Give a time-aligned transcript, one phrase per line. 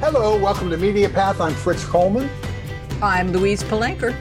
[0.00, 1.40] Hello, welcome to Media Path.
[1.40, 2.30] I'm Fritz Coleman.
[3.02, 4.16] I'm Louise Palanker.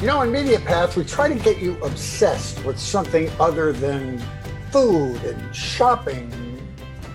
[0.00, 4.18] You know, in Media Path, we try to get you obsessed with something other than
[4.70, 6.32] food and shopping,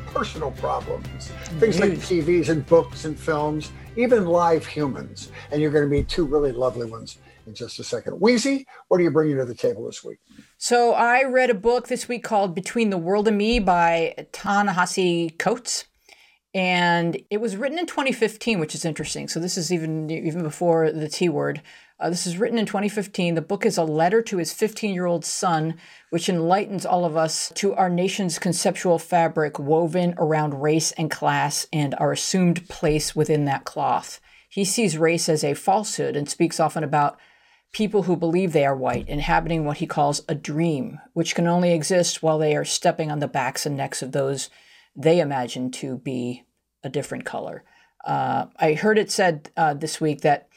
[0.05, 5.31] personal problems, things like TVs and books and films, even live humans.
[5.51, 7.17] And you're going to meet two really lovely ones
[7.47, 8.21] in just a second.
[8.21, 10.19] Wheezy, what are you bringing to the table this week?
[10.59, 15.39] So I read a book this week called Between the World and Me by Ta-Nehisi
[15.39, 15.85] Coates.
[16.55, 19.27] And it was written in 2015, which is interesting.
[19.27, 21.61] So this is even even before the T word.
[21.99, 23.35] Uh, this is written in 2015.
[23.35, 25.75] The book is a letter to his 15 year old son,
[26.11, 31.67] which enlightens all of us to our nation's conceptual fabric woven around race and class
[31.73, 34.21] and our assumed place within that cloth.
[34.47, 37.19] He sees race as a falsehood and speaks often about
[37.73, 41.73] people who believe they are white inhabiting what he calls a dream, which can only
[41.73, 44.49] exist while they are stepping on the backs and necks of those
[44.95, 46.44] they imagine to be
[46.85, 47.63] a different color.
[48.05, 50.47] Uh, I heard it said uh, this week that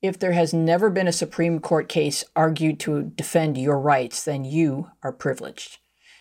[0.00, 4.44] if there has never been a Supreme Court case argued to defend your rights, then
[4.44, 5.78] you are privileged.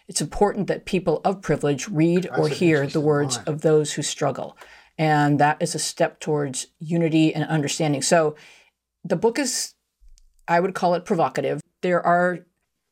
[0.08, 3.46] It's important that people of privilege read That's or hear the words line.
[3.48, 4.58] of those who struggle.
[4.98, 8.02] And that is a step towards unity and understanding.
[8.02, 8.36] So
[9.04, 9.76] the book is,
[10.48, 11.62] I would call it provocative.
[11.82, 12.40] There are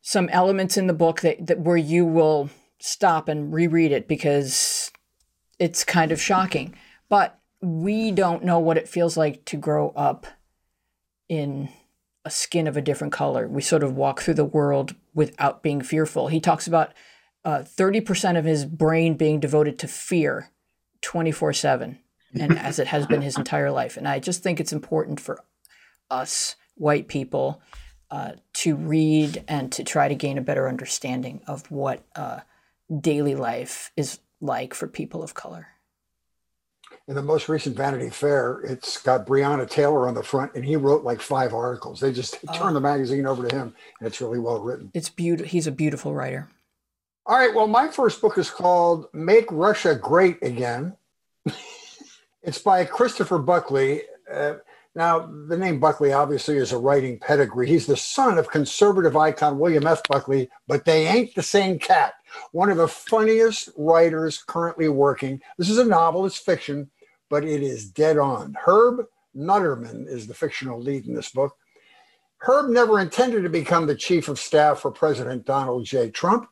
[0.01, 4.84] some elements in the book that, that where you will stop and reread it because
[5.59, 6.75] it's kind of shocking.
[7.09, 10.27] But we don't know what it feels like to grow up
[11.29, 11.69] in
[12.23, 13.47] a skin of a different color.
[13.47, 16.27] We sort of walk through the world without being fearful.
[16.27, 16.93] He talks about
[17.43, 20.49] uh, 30% of his brain being devoted to fear
[21.01, 21.99] 24 7,
[22.39, 23.95] and as it has been his entire life.
[23.95, 25.43] And I just think it's important for
[26.09, 27.61] us, white people,
[28.09, 32.39] uh, to read and to try to gain a better understanding of what uh,
[33.01, 35.67] daily life is like for people of color.
[37.07, 40.75] In the most recent Vanity Fair, it's got Breonna Taylor on the front, and he
[40.75, 41.99] wrote like five articles.
[41.99, 42.53] They just Oh.
[42.53, 44.91] turn the magazine over to him, and it's really well written.
[44.93, 45.47] It's beautiful.
[45.49, 46.49] He's a beautiful writer.
[47.27, 50.95] All right, well, my first book is called Make Russia Great Again.
[52.43, 54.01] it's by Christopher Buckley.
[54.31, 54.55] Uh,
[54.95, 57.67] now, the name Buckley obviously is a writing pedigree.
[57.67, 60.01] He's the son of conservative icon William F.
[60.07, 62.13] Buckley, but they ain't the same cat.
[62.53, 65.41] One of the funniest writers currently working.
[65.57, 66.89] This is a novel, it's fiction,
[67.29, 68.55] but it is dead on.
[68.65, 71.57] Herb Nutterman is the fictional lead in this book.
[72.37, 76.09] Herb never intended to become the chief of staff for President Donald J.
[76.09, 76.47] Trump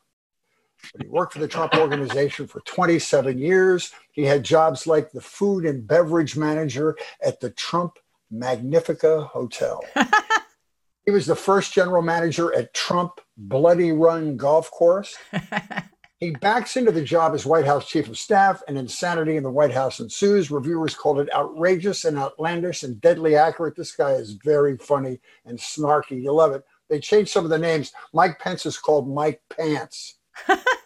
[0.92, 3.92] but he worked for the Trump organization for 27 years.
[4.12, 7.98] He had jobs like the food and beverage manager at the Trump
[8.38, 9.82] Magnifica Hotel.
[11.04, 15.16] he was the first general manager at Trump Bloody Run Golf Course.
[16.24, 19.50] He backs into the job as White House chief of staff, and insanity in the
[19.50, 20.50] White House ensues.
[20.50, 23.76] Reviewers called it outrageous and outlandish and deadly accurate.
[23.76, 26.22] This guy is very funny and snarky.
[26.22, 26.64] You love it.
[26.88, 27.92] They changed some of the names.
[28.14, 30.14] Mike Pence is called Mike Pants.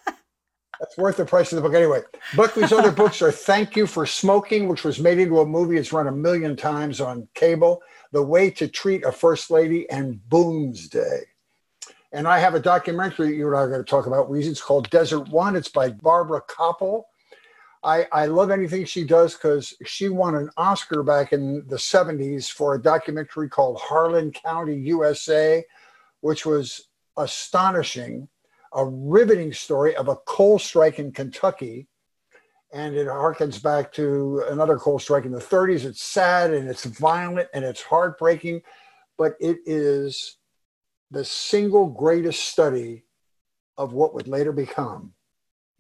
[0.81, 2.03] That's worth the price of the book anyway.
[2.37, 5.77] Buckley's other books are Thank You for Smoking, which was made into a movie.
[5.77, 7.83] It's run a million times on cable.
[8.13, 11.23] The Way to Treat a First Lady and Boomsday.
[12.13, 14.29] And I have a documentary you and I are going to talk about.
[14.33, 15.57] It's called Desert One.
[15.57, 17.03] It's by Barbara Kopple.
[17.83, 22.51] I, I love anything she does because she won an Oscar back in the 70s
[22.51, 25.65] for a documentary called Harlan County, USA,
[26.21, 28.29] which was astonishing
[28.79, 31.89] a riveting story of a coal strike in Kentucky.
[32.73, 35.85] And it harkens back to another coal strike in the 30s.
[35.85, 38.63] It's sad and it's violent and it's heartbreaking,
[39.17, 40.37] but it is
[41.11, 43.05] the single greatest study
[43.79, 45.13] of what would later become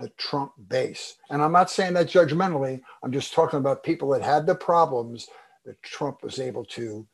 [0.00, 1.16] the Trump base.
[1.30, 5.28] And I'm not saying that judgmentally, I'm just talking about people that had the problems
[5.66, 7.06] that Trump was able to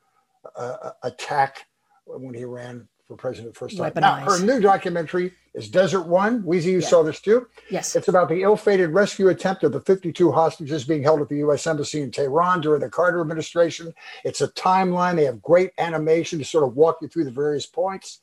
[0.57, 1.67] uh, attack
[2.07, 3.93] when he ran for president the first time.
[3.97, 6.43] Now, her new documentary is Desert One.
[6.43, 6.89] Weezy, you Yeah.
[6.89, 7.47] saw this too.
[7.71, 7.95] Yes.
[7.95, 11.67] It's about the ill-fated rescue attempt of the 52 hostages being held at the U.S.
[11.67, 13.93] Embassy in Tehran during the Carter administration.
[14.25, 15.17] It's a timeline.
[15.17, 18.21] They have great animation to sort of walk you through the various points.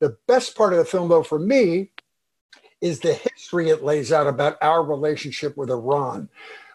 [0.00, 1.90] The best part of the film, though, for me,
[2.80, 6.28] is the history it lays out about our relationship with Iran.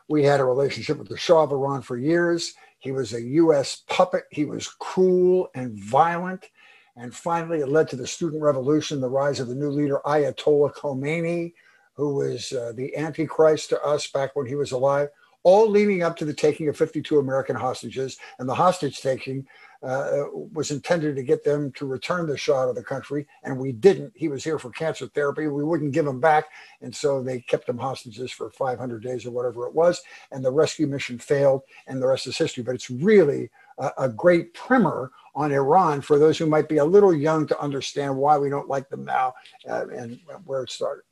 [0.10, 2.56] We had a relationship with the Shah of Iran for years.
[2.80, 3.84] He was a U.S.
[3.88, 4.26] puppet.
[4.32, 6.50] He was cruel and violent.
[6.96, 10.74] And finally, it led to the student revolution, the rise of the new leader, Ayatollah
[10.76, 11.54] Khomeini,
[11.96, 15.10] who was uh, the Antichrist to us back when he was alive.
[15.44, 18.18] all leading up to the taking of 52 American hostages.
[18.40, 19.46] And the hostage taking
[19.84, 23.74] uh, was intended to get them to return the Shah to the country, and we
[23.74, 24.14] didn't.
[24.16, 25.48] He was here for cancer therapy.
[25.48, 26.46] We wouldn't give him back,
[26.82, 30.02] and so they kept him hostages for 500 days or whatever it was.
[30.32, 32.64] And the rescue mission failed, and the rest is history.
[32.64, 36.86] But it's really a, a great primer on Iran for those who might be a
[36.86, 39.34] little young to understand why we don't like them now
[39.68, 41.04] uh, and where it started.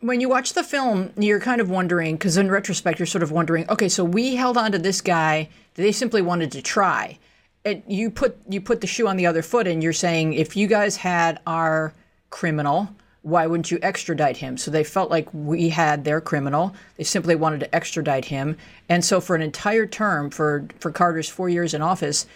[0.00, 3.32] When you watch the film, you're kind of wondering, because in retrospect, you're sort of
[3.32, 5.48] wondering, okay, so we held on to this guy.
[5.74, 7.18] They simply wanted to try.
[7.64, 10.56] It, you put you put the shoe on the other foot, and you're saying if
[10.56, 11.92] you guys had our
[12.30, 12.88] criminal,
[13.22, 14.56] why wouldn't you extradite him?
[14.56, 16.74] So they felt like we had their criminal.
[16.96, 18.56] They simply wanted to extradite him,
[18.88, 22.26] and so for an entire term, for for Carter's four years in office,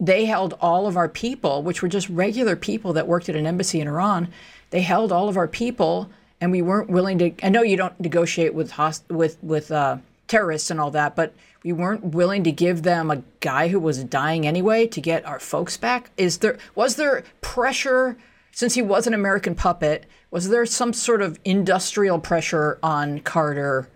[0.00, 3.46] they held all of our people, which were just regular people that worked at an
[3.46, 4.28] embassy in Iran
[4.74, 6.10] they held all of our people,
[6.40, 7.32] and we weren't willing to.
[7.44, 11.32] I know you don't negotiate with host, with with uh, terrorists and all that, but
[11.62, 15.38] we weren't willing to give them a guy who was dying anyway to get our
[15.38, 16.10] folks back.
[16.16, 18.16] Is there was there pressure
[18.54, 20.06] since he was an American puppet?
[20.30, 23.88] Was there some sort of industrial pressure on Carter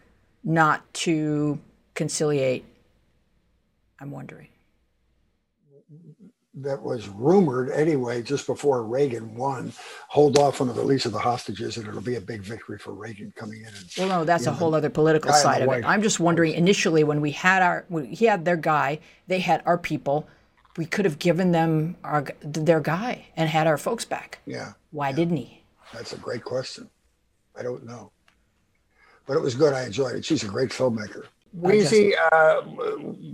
[0.44, 1.58] not to
[1.94, 2.64] conciliate?
[4.00, 4.48] I'm wondering
[6.62, 9.72] that was rumored anyway, just before Reagan won,
[10.08, 12.92] hold off on the release of the hostages, and it'll be a big victory for
[12.92, 13.68] Reagan coming in.
[13.68, 15.84] And, well, no, that's a whole other political side of it.
[15.84, 16.54] I'm just wondering.
[16.54, 20.28] Initially, when we had our, when he had their guy, they had our people.
[20.78, 24.38] We could have given them our their guy and had our folks back.
[24.46, 24.72] Yeah.
[24.92, 25.16] Why yeah.
[25.16, 25.62] didn't he?
[25.92, 26.88] That's a great question.
[27.58, 28.12] I don't know,
[29.26, 29.74] but it was good.
[29.74, 30.24] I enjoyed it.
[30.24, 31.24] She's a great filmmaker.
[31.56, 32.60] Weezy, uh,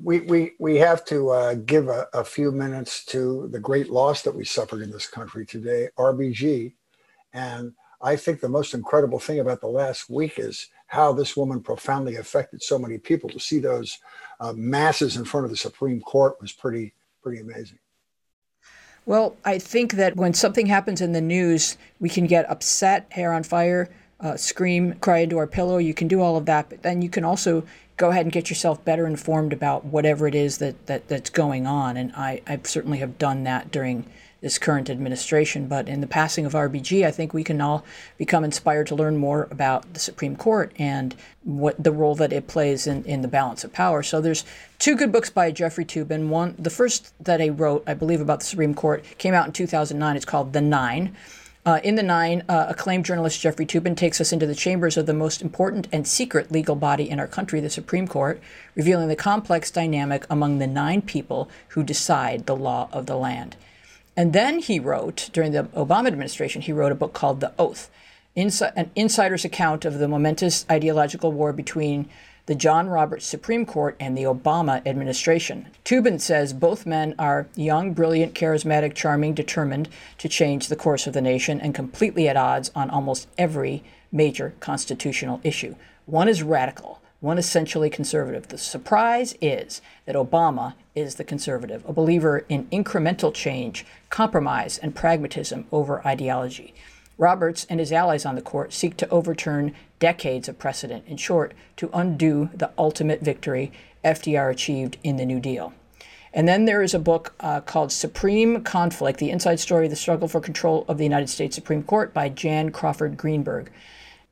[0.02, 4.22] we, we, we have to uh, give a, a, few minutes to the great loss
[4.22, 6.74] that we suffered in this country today, RBG.
[7.32, 11.60] And I think the most incredible thing about the last week is how this woman
[11.60, 13.28] profoundly affected so many people.
[13.30, 13.98] To see those
[14.38, 16.94] uh, masses in front of the Supreme Court was pretty,
[17.24, 17.78] pretty amazing.
[19.06, 23.32] Well, I think that when something happens in the news, we can get upset, hair
[23.32, 23.90] on fire,
[24.20, 25.78] uh, scream, cry into our pillow.
[25.78, 27.64] You can do all of that, but then you can also
[27.96, 31.66] go ahead and get yourself better informed about whatever it is that, that that's going
[31.66, 31.96] on.
[31.96, 34.04] And I, I certainly have done that during
[34.44, 35.66] this current administration.
[35.68, 37.82] But in the passing of RBG, I think we can all
[38.18, 42.46] become inspired to learn more about the Supreme Court and what the role that it
[42.46, 44.02] plays in, in the balance of power.
[44.02, 44.44] So there's
[44.78, 46.28] two good books by Jeffrey Toobin.
[46.28, 49.52] One, the first that he wrote, I believe, about the Supreme Court came out in
[49.52, 50.14] 2009.
[50.14, 51.16] It's called The Nine.
[51.66, 55.06] Uh, in the nine, uh, acclaimed journalist Jeffrey Toobin takes us into the chambers of
[55.06, 58.38] the most important and secret legal body in our country, the Supreme Court,
[58.74, 63.56] revealing the complex dynamic among the nine people who decide the law of the land.
[64.16, 67.90] And then he wrote, during the Obama administration, he wrote a book called The Oath,
[68.36, 72.08] an insider's account of the momentous ideological war between
[72.46, 75.68] the John Roberts Supreme Court and the Obama administration.
[75.84, 79.88] Toobin says both men are young, brilliant, charismatic, charming, determined
[80.18, 83.82] to change the course of the nation, and completely at odds on almost every
[84.12, 85.74] major constitutional issue.
[86.06, 88.48] One is radical, one essentially conservative.
[88.48, 94.94] The surprise is that Obama is the conservative, a believer in incremental change, compromise, and
[94.94, 96.74] pragmatism over ideology.
[97.16, 101.54] Roberts and his allies on the court seek to overturn decades of precedent, in short,
[101.76, 103.72] to undo the ultimate victory
[104.04, 105.72] FDR achieved in the New Deal.
[106.32, 109.96] And then there is a book uh, called Supreme Conflict The Inside Story of the
[109.96, 113.70] Struggle for Control of the United States Supreme Court by Jan Crawford Greenberg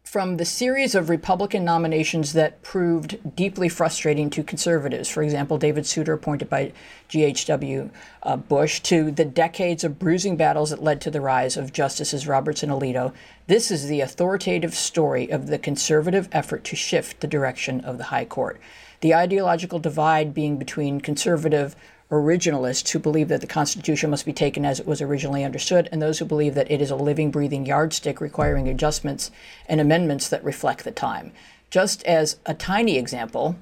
[0.05, 5.87] from the series of Republican nominations that proved deeply frustrating to conservatives, for example, David
[5.87, 6.73] Souter appointed by
[7.09, 7.89] G.H.W.
[8.23, 12.27] Uh, Bush, to the decades of bruising battles that led to the rise of Justices
[12.27, 13.15] Roberts and Alito,
[13.47, 18.05] this is the authoritative story of the conservative effort to shift the direction of the
[18.05, 18.61] High Court.
[19.01, 21.75] The ideological divide being between conservative
[22.13, 26.01] originalists who believe that the Constitution must be taken as it was originally understood, and
[26.01, 29.31] those who believe that it is a living, breathing yardstick requiring adjustments
[29.67, 31.33] and amendments that reflect the time.
[31.71, 33.57] Just as a tiny example,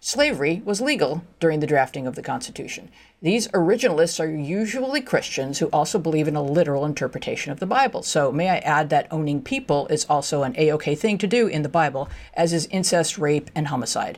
[0.00, 2.90] slavery was legal during the drafting of the Constitution.
[3.20, 8.02] These originalists are usually Christians who also believe in a literal interpretation of the Bible.
[8.02, 11.48] So, may I add that owning people is also an A OK thing to do
[11.48, 14.16] in the Bible, as is incest, rape, and homicide.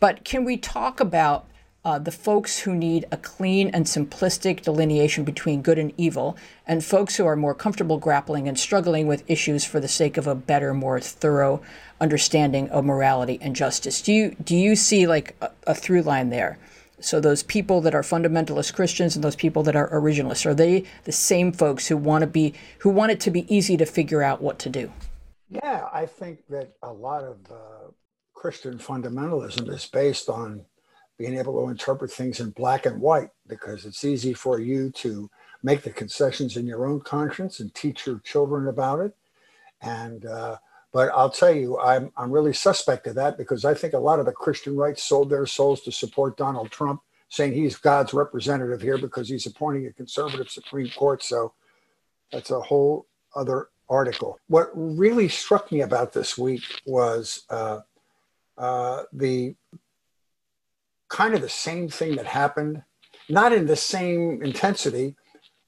[0.00, 1.46] But can we talk about
[1.84, 6.36] uh, the folks who need a clean and simplistic delineation between good and evil,
[6.66, 10.26] and folks who are more comfortable grappling and struggling with issues for the sake of
[10.26, 11.60] a better, more thorough
[12.00, 14.00] understanding of morality and justice.
[14.00, 16.58] Do you do you see like a, a through line there?
[17.00, 20.84] So those people that are fundamentalist Christians and those people that are originalists are they
[21.02, 24.22] the same folks who want to be who want it to be easy to figure
[24.22, 24.92] out what to do?
[25.48, 27.90] Yeah, I think that a lot of uh,
[28.34, 30.64] Christian fundamentalism is based on
[31.18, 35.30] being able to interpret things in black and white because it's easy for you to
[35.62, 39.14] make the concessions in your own conscience and teach your children about it.
[39.80, 40.56] And uh,
[40.92, 44.20] but I'll tell you, I'm I'm really suspect of that because I think a lot
[44.20, 48.82] of the Christian right sold their souls to support Donald Trump, saying he's God's representative
[48.82, 51.22] here because he's appointing a conservative Supreme Court.
[51.22, 51.54] So
[52.30, 54.38] that's a whole other article.
[54.48, 57.80] What really struck me about this week was uh,
[58.58, 59.54] uh, the
[61.12, 62.82] kind of the same thing that happened,
[63.28, 65.14] not in the same intensity,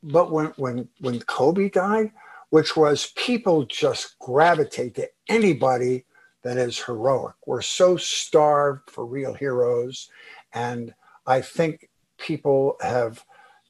[0.02, 2.10] but when when when Kobe died,
[2.50, 6.06] which was people just gravitate to anybody
[6.42, 7.34] that is heroic.
[7.46, 10.08] We're so starved for real heroes,
[10.54, 10.94] and
[11.26, 13.22] I think people have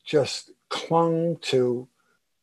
[0.05, 1.89] just clung to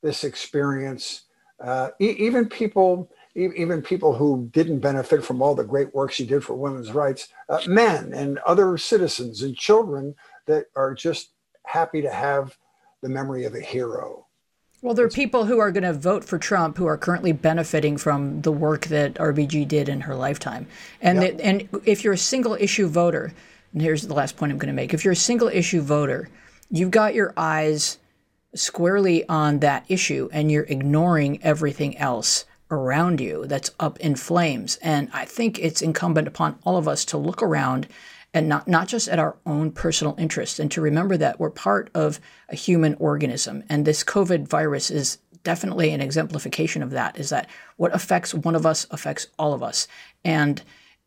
[0.04, 1.24] this experience.
[1.64, 6.26] Uh, e- even people even people who didn't benefit from all the great work she
[6.26, 10.16] did for women's rights, uh, men and other citizens and children
[10.48, 11.32] that are just
[11.66, 12.58] happy to have
[13.02, 14.28] the memory of a hero.
[14.82, 17.98] Well, there are people who are going to vote for Trump who are currently benefiting
[17.98, 20.66] from the work that RBG did in her lifetime.
[21.02, 21.40] And, yep.
[21.40, 23.32] and if you're a single issue voter,
[23.74, 26.30] and here's the last point I'm going to make if you're a single issue voter,
[26.70, 28.00] you've got your eyes
[28.56, 34.78] squarely on that issue and you're ignoring everything else around you that's up in flames.
[34.82, 37.88] And I think it's incumbent upon all of us to look around
[38.34, 41.90] and not, not just at our own personal interests and to remember that we're part
[41.94, 43.64] of a human organism.
[43.70, 48.56] And this COVID virus is definitely an exemplification of that is that what affects one
[48.56, 49.88] of us affects all of us.
[50.24, 50.62] And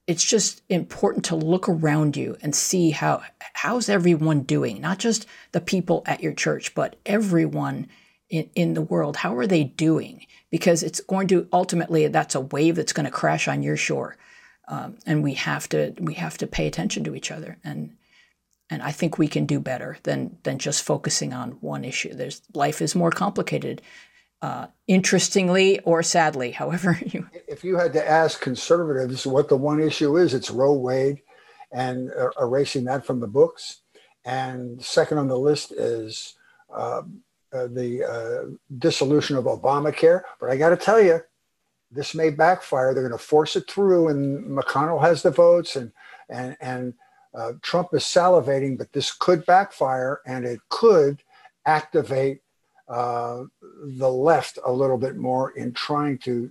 [0.06, 3.23] it's just important to look around you and see how
[3.54, 7.87] how's everyone doing not just the people at your church but everyone
[8.28, 12.40] in, in the world how are they doing because it's going to ultimately that's a
[12.40, 14.16] wave that's going to crash on your shore,
[14.68, 17.96] um, and we have to we have to pay attention to each other and
[18.70, 22.14] and I think we can do better than than just focusing on one issue.
[22.14, 23.82] There's life is more complicated.
[24.42, 27.26] Uh, interestingly or sadly, however you.
[27.49, 31.23] If you had to ask conservatives what the one issue is, it's Roe Wade,
[31.73, 33.80] and uh, erasing that from the books.
[34.25, 36.34] And second on the list is
[36.73, 37.23] um,
[37.54, 40.23] uh, the uh, dissolution of Obamacare.
[40.40, 41.20] But I got to tell you,
[41.90, 42.92] this may backfire.
[42.92, 45.92] They're going to force it through, and McConnell has the votes, and
[46.28, 46.94] and and
[47.34, 48.76] uh, Trump is salivating.
[48.76, 51.23] But this could backfire, and it could
[51.66, 52.40] activate
[52.88, 53.44] uh,
[53.84, 56.50] the left a little bit more in trying to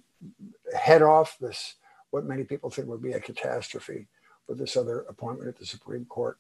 [0.76, 1.76] head off this
[2.12, 4.08] what many people think would be a catastrophe
[4.48, 6.38] with this other appointment at the Supreme Court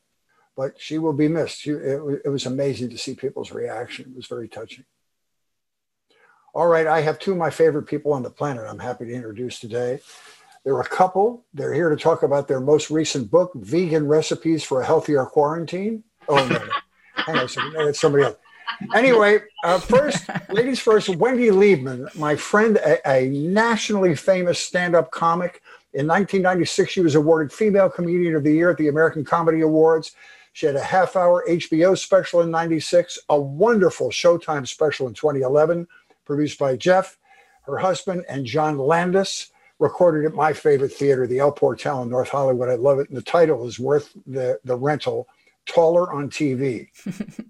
[0.56, 1.62] but she will be missed.
[1.62, 4.12] She, it, it was amazing to see people's reaction.
[4.12, 4.86] It was very touching.
[6.54, 9.14] All right, I have two of my favorite people on the planet I'm happy to
[9.14, 10.00] introduce today.
[10.64, 11.44] They're a couple.
[11.54, 16.04] They're here to talk about their most recent book, Vegan Recipes for a Healthier Quarantine.
[16.30, 16.70] Oh, no, no.
[17.16, 17.74] hang on a second.
[17.74, 18.38] That's somebody else.
[18.96, 25.12] Anyway, uh, first, ladies first, Wendy Liebman, my friend, a, a nationally famous stand up
[25.12, 25.62] comic.
[25.94, 30.16] In 1996, she was awarded Female Comedian of the Year at the American Comedy Awards.
[30.54, 35.88] She had a half hour HBO special in 96, a wonderful Showtime special in 2011,
[36.26, 37.18] produced by Jeff,
[37.64, 42.30] her husband, and John Landis, recorded at my favorite theater, the El Portal in North
[42.30, 42.70] Hollywood.
[42.70, 43.10] I love it.
[43.10, 45.28] And the title is worth the, the rental
[45.66, 46.88] Taller on TV.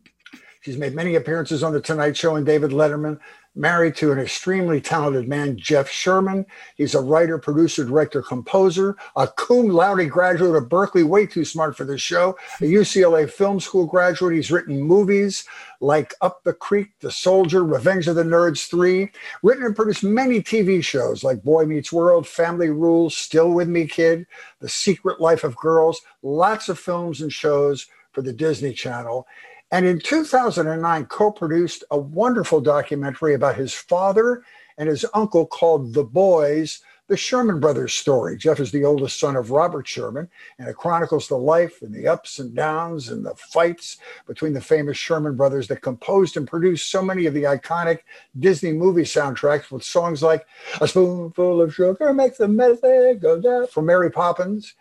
[0.62, 3.19] She's made many appearances on The Tonight Show and David Letterman,
[3.55, 6.45] married to an extremely talented man, Jeff Sherman.
[6.75, 11.77] He's a writer, producer, director, composer, a cum laude graduate of Berkeley, way too smart
[11.77, 14.36] for this show, a UCLA film school graduate.
[14.36, 15.45] He's written movies
[15.79, 19.10] like Up the Creek, The Soldier, Revenge of the Nerds 3,
[19.43, 23.86] written and produced many TV shows like Boy Meets World, Family Rules, Still With Me
[23.86, 24.25] Kid,
[24.60, 29.27] The Secret Life of Girls, lots of films and shows for the Disney Channel.
[29.74, 34.44] And in 2009, co produced a wonderful documentary about his father
[34.77, 38.38] and his uncle called The Boys, the Sherman Brothers story.
[38.38, 42.08] Jeff is the oldest son of Robert Sherman, and it chronicles the life and the
[42.08, 46.92] ups and downs and the fights between the famous Sherman Brothers that composed and produced
[46.92, 48.01] so many of the iconic
[48.38, 50.46] Disney movie soundtracks with songs like
[50.82, 54.75] A Spoonful of Sugar Makes the Medicine Go Down from Mary Poppins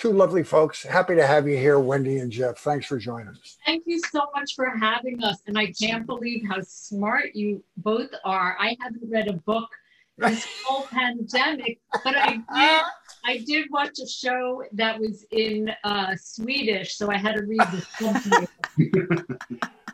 [0.00, 0.82] two lovely folks.
[0.82, 2.58] Happy to have you here, Wendy and Jeff.
[2.58, 3.58] Thanks for joining us.
[3.66, 5.42] Thank you so much for having us.
[5.46, 8.56] And I can't believe how smart you both are.
[8.58, 9.68] I haven't read a book
[10.16, 12.82] this whole pandemic, but I did.
[13.22, 17.60] I did watch a show that was in uh, Swedish, so I had to read
[17.60, 18.48] the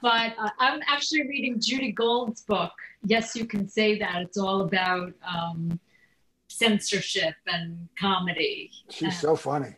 [0.00, 2.70] but uh, I'm actually reading Judy Gold's book.
[3.04, 4.22] Yes, you can say that.
[4.22, 5.80] It's all about um,
[6.46, 8.70] censorship and comedy.
[8.90, 9.75] She's so funny.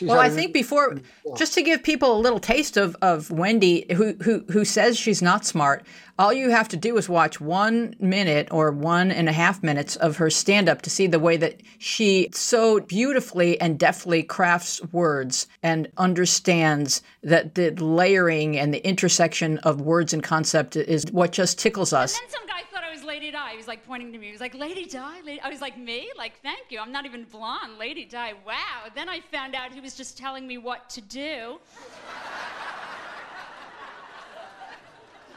[0.00, 0.96] She's well, I think before,
[1.36, 5.20] just to give people a little taste of, of Wendy, who, who who says she's
[5.20, 5.84] not smart,
[6.20, 9.96] all you have to do is watch one minute or one and a half minutes
[9.96, 14.82] of her stand up to see the way that she so beautifully and deftly crafts
[14.92, 21.32] words and understands that the layering and the intersection of words and concept is what
[21.32, 22.14] just tickles us.
[22.18, 23.52] And then some guy thought I was Lady Di.
[23.52, 24.26] He was like pointing to me.
[24.26, 25.22] He was like, Lady Di?
[25.24, 25.40] Lady?
[25.40, 26.10] I was like, me?
[26.18, 26.80] Like, thank you.
[26.80, 27.78] I'm not even blonde.
[27.78, 28.34] Lady Di.
[28.46, 28.90] Wow.
[28.94, 31.58] Then I found out he was just telling me what to do.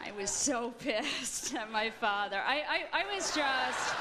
[0.06, 2.42] I was so pissed at my father.
[2.46, 3.96] I, I, I was just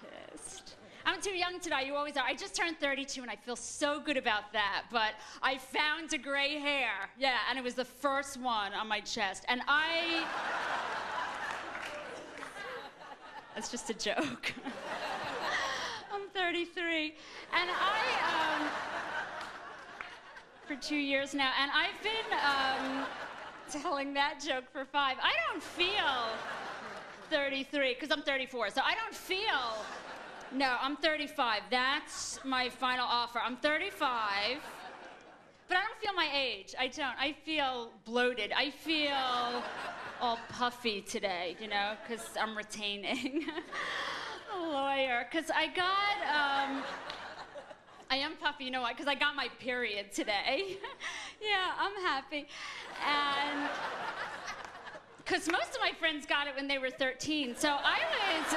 [0.00, 0.74] pissed.
[1.04, 1.86] I'm too young today.
[1.86, 2.24] You always are.
[2.24, 4.84] I just turned 32 and I feel so good about that.
[4.92, 6.92] But I found a gray hair.
[7.18, 9.44] Yeah, and it was the first one on my chest.
[9.48, 10.26] And I.
[13.54, 14.54] That's just a joke.
[16.12, 17.14] I'm 33.
[17.52, 18.68] And I, um,
[20.66, 23.06] for two years now, and I've been um,
[23.72, 25.16] telling that joke for five.
[25.22, 26.28] I don't feel
[27.30, 29.84] 33, because I'm 34, so I don't feel.
[30.54, 31.62] No, I'm 35.
[31.70, 33.40] That's my final offer.
[33.42, 34.58] I'm 35.
[35.68, 36.74] But I don't feel my age.
[36.78, 37.16] I don't.
[37.18, 38.52] I feel bloated.
[38.52, 39.62] I feel
[40.20, 43.46] all puffy today, you know, because I'm retaining
[44.54, 45.26] a lawyer.
[45.30, 46.82] Because I got, um,
[48.12, 48.92] I am puffy, you know why?
[48.92, 50.76] Because I got my period today.
[51.40, 52.46] yeah, I'm happy.
[53.08, 53.70] And
[55.16, 57.56] because most of my friends got it when they were 13.
[57.56, 58.52] So I was.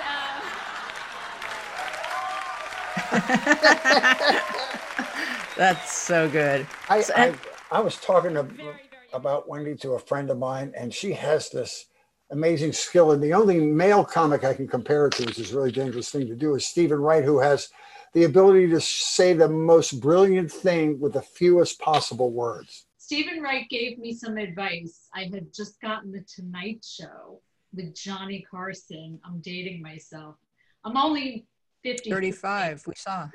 [5.16, 6.68] Uh, That's so good.
[6.90, 7.34] I, So- I,
[7.72, 8.82] I was talking ab- Very, very
[9.14, 11.86] about Wendy to a friend of mine, and she has this
[12.30, 13.14] amazing skill.
[13.14, 16.10] And the only male comic I can compare it to, which is a really dangerous
[16.10, 17.70] thing to do, is Steven Wright, who has
[18.16, 22.86] the ability to say the most brilliant thing with the fewest possible words.
[22.98, 25.10] Steven Wright gave me some advice.
[25.14, 27.42] I had just gotten the Tonight Show
[27.74, 29.20] with Johnny Carson.
[29.26, 30.38] I'm dating myself.
[30.86, 31.46] I'm only
[31.84, 32.10] 50.
[32.10, 33.28] 35, we saw.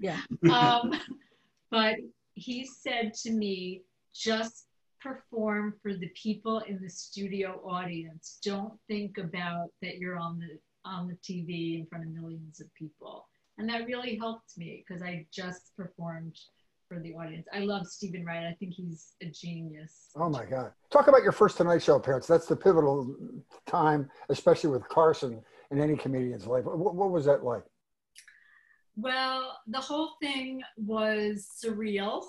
[0.00, 0.18] Yeah.
[0.42, 0.50] Yeah.
[0.50, 0.98] um,
[1.70, 1.96] but
[2.32, 3.82] he said to me,
[4.14, 4.66] just
[4.98, 8.38] perform for the people in the studio audience.
[8.42, 12.72] Don't think about that you're on the on the TV in front of millions of
[12.74, 13.26] people.
[13.58, 16.36] And that really helped me because I just performed
[16.88, 17.46] for the audience.
[17.52, 18.44] I love Steven Wright.
[18.44, 20.10] I think he's a genius.
[20.16, 20.72] Oh my God.
[20.90, 22.26] Talk about your first Tonight Show appearance.
[22.26, 23.14] That's the pivotal
[23.66, 25.40] time, especially with Carson
[25.70, 26.64] in any comedian's life.
[26.64, 27.64] What, what was that like?
[28.96, 32.22] Well, the whole thing was surreal,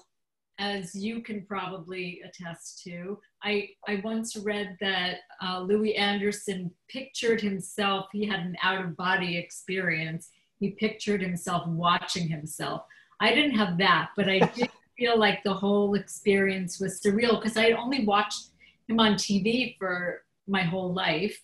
[0.57, 3.19] as you can probably attest to.
[3.43, 8.97] I, I once read that uh, Louie Anderson pictured himself, he had an out of
[8.97, 10.29] body experience.
[10.59, 12.83] He pictured himself watching himself.
[13.19, 17.57] I didn't have that, but I did feel like the whole experience was surreal because
[17.57, 18.49] I had only watched
[18.87, 21.41] him on TV for my whole life.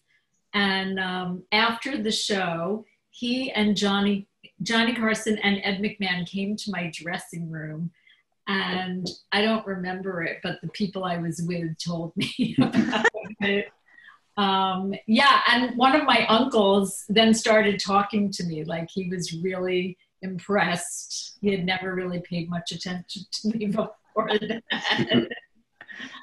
[0.53, 4.27] And um, after the show, he and Johnny
[4.63, 7.91] Johnny Carson and Ed McMahon came to my dressing room,
[8.47, 13.07] and I don't remember it, but the people I was with told me about
[13.41, 13.71] it.
[14.41, 19.33] Um, yeah, and one of my uncles then started talking to me like he was
[19.43, 21.37] really impressed.
[21.41, 24.29] He had never really paid much attention to me before.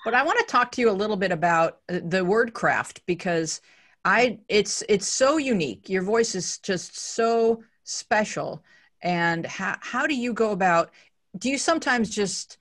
[0.05, 3.03] But I want to talk to you a little bit about uh, the word craft
[3.07, 3.61] because
[4.05, 5.89] I it's it's so unique.
[5.89, 8.65] Your voice is just so special.
[9.01, 10.91] And how how do you go about
[11.39, 12.59] do you sometimes just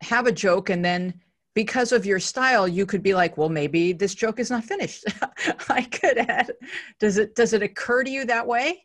[0.00, 1.20] have a joke and then
[1.56, 5.04] because of your style you could be like, well maybe this joke is not finished.
[5.68, 6.52] I could add
[7.00, 8.84] does it does it occur to you that way?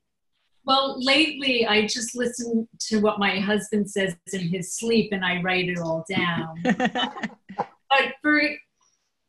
[0.64, 5.42] Well, lately I just listen to what my husband says in his sleep and I
[5.42, 6.64] write it all down.
[6.64, 8.42] but for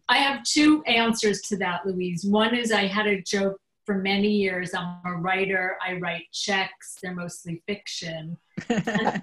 [0.09, 2.25] I have two answers to that, Louise.
[2.25, 4.73] One is I had a joke for many years.
[4.75, 5.77] I'm a writer.
[5.85, 6.97] I write checks.
[7.03, 8.37] They're mostly fiction.
[8.69, 9.23] and, then,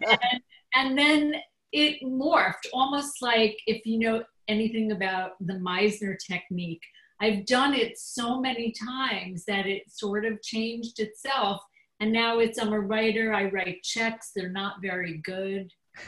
[0.75, 1.33] and then
[1.71, 6.81] it morphed almost like if you know anything about the Meisner technique.
[7.21, 11.61] I've done it so many times that it sort of changed itself.
[11.99, 13.33] And now it's I'm a writer.
[13.33, 14.31] I write checks.
[14.33, 15.71] They're not very good.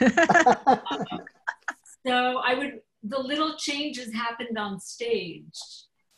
[2.06, 5.58] So I would, the little changes happened on stage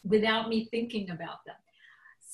[0.02, 1.56] without me thinking about them.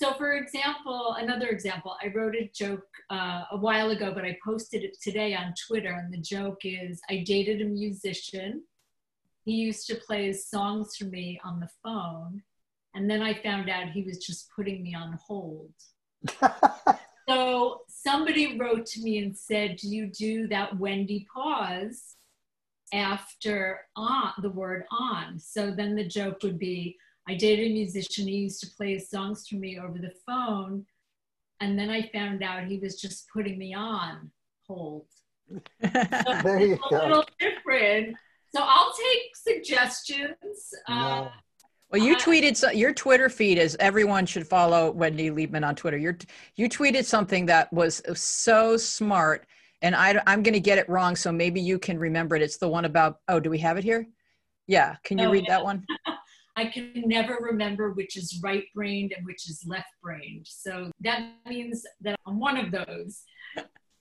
[0.00, 4.38] So, for example, another example, I wrote a joke uh, a while ago, but I
[4.42, 5.92] posted it today on Twitter.
[5.92, 8.62] And the joke is I dated a musician.
[9.44, 12.42] He used to play his songs for me on the phone.
[12.94, 15.74] And then I found out he was just putting me on hold.
[17.28, 22.16] so somebody wrote to me and said, Do you do that Wendy pause
[22.94, 25.38] after on the word on?
[25.38, 26.96] So then the joke would be,
[27.28, 30.84] I dated a musician, he used to play his songs for me over the phone.
[31.60, 34.30] And then I found out he was just putting me on
[34.66, 35.06] hold.
[35.82, 36.96] So there you a go.
[36.96, 38.16] little different.
[38.54, 40.72] So I'll take suggestions.
[40.88, 41.28] Uh,
[41.90, 45.74] Well, you Uh, tweeted so, your Twitter feed is everyone should follow Wendy Liebman on
[45.74, 45.98] Twitter.
[45.98, 46.16] You're,
[46.56, 49.46] you tweeted something that was so smart,
[49.82, 52.42] and I, I'm going to get it wrong, so maybe you can remember it.
[52.42, 53.18] It's the one about.
[53.28, 54.06] Oh, do we have it here?
[54.68, 55.56] Yeah, can you Oh, read yeah.
[55.58, 55.84] that one?
[56.60, 60.46] I can never remember which is right brained and which is left brained.
[60.46, 63.22] So that means that I'm one of those.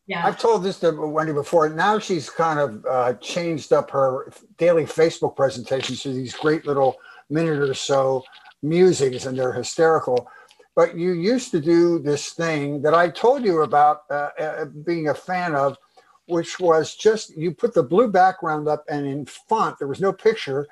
[0.07, 0.25] Yeah.
[0.25, 1.69] I've told this to Wendy before.
[1.69, 6.97] Now she's kind of uh, changed up her daily Facebook presentations to these great little
[7.29, 8.23] minute or so
[8.61, 10.27] musings, and they're hysterical.
[10.75, 15.07] But you used to do this thing that I told you about uh, uh, being
[15.07, 15.77] a fan of,
[16.25, 20.11] which was just you put the blue background up, and in font, there was no
[20.11, 20.67] picture,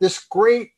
[0.00, 0.72] this great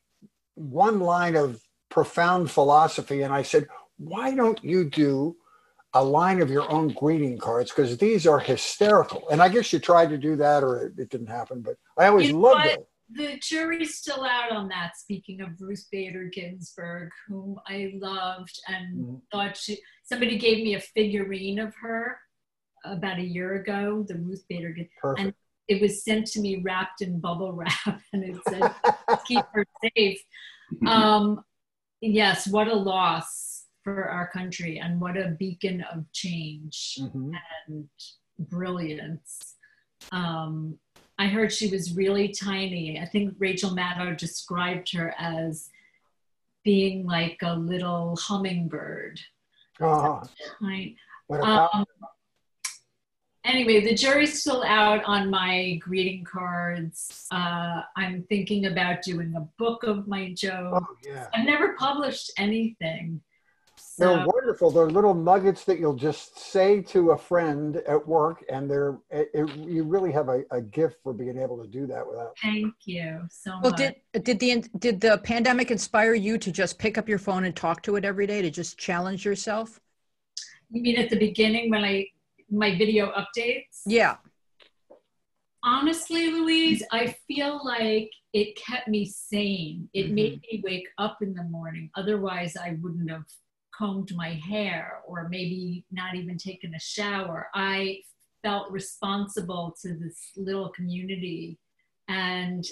[0.55, 3.21] one line of profound philosophy.
[3.21, 5.35] And I said, why don't you do
[5.93, 9.29] a line of your own greeting cards because these are hysterical.
[9.29, 12.07] And I guess you tried to do that or it, it didn't happen, but I
[12.07, 12.87] always You loved it.
[13.11, 14.97] the jury's still out on that.
[14.97, 19.21] Speaking of Ruth Bader Ginsburg, whom I loved and Mhm.
[19.31, 22.17] thought she, somebody gave me a figurine of her
[22.85, 24.97] about a year ago, the Ruth Bader Ginsburg.
[24.99, 25.37] Perfect.
[25.67, 28.73] It was sent to me wrapped in bubble wrap and it said,
[29.25, 30.19] keep her safe.
[30.85, 31.43] Um,
[32.01, 37.31] yes, what a loss for our country and what a beacon of change Mhm.
[37.67, 37.89] and
[38.39, 39.55] brilliance.
[40.11, 40.77] Um,
[41.17, 42.99] I heard she was really tiny.
[42.99, 45.69] I think Rachel Maddow described her as
[46.63, 49.19] being like a little hummingbird.
[49.79, 50.21] Oh,
[50.61, 50.95] Right.
[51.27, 51.85] what about Um,
[53.43, 57.27] anyway, the jury's still out on my greeting cards.
[57.31, 60.83] Uh, I'm thinking about doing a book of my jokes.
[60.83, 61.27] oh, yeah.
[61.33, 63.21] I've never published anything.
[63.99, 64.71] They're wonderful.
[64.71, 69.29] They're little nuggets that you'll just say to a friend at work, and they're it,
[69.35, 72.35] it- you really have a, a gift for being able to do that without.
[72.41, 73.93] thank you so Well, much.
[74.13, 77.55] did did the did the pandemic inspire you to just pick up your phone and
[77.55, 79.79] talk to it every day to just challenge yourself?
[80.71, 82.07] you mean at the beginning when I
[82.53, 83.81] my video updates?
[83.85, 84.17] Yeah.
[85.63, 89.89] honestly, Louise, I feel like it kept me sane.
[89.93, 90.15] It mm-hmm.
[90.15, 91.89] made me wake up in the morning.
[91.95, 93.25] Otherwise, I wouldn't have
[93.75, 97.47] combed my hair or maybe not even taken a shower.
[97.53, 98.01] I
[98.43, 101.59] felt responsible to this little community.
[102.07, 102.65] And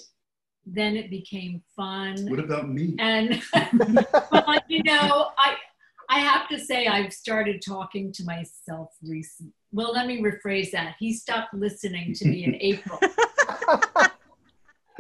[0.66, 2.30] then it became fun.
[2.30, 2.96] What about me?
[3.00, 3.42] And
[4.32, 5.56] well, you know, I
[6.10, 9.54] I have to say I've started talking to myself recently.
[9.72, 10.96] Well, let me rephrase that.
[11.00, 13.00] He stopped listening to me in April.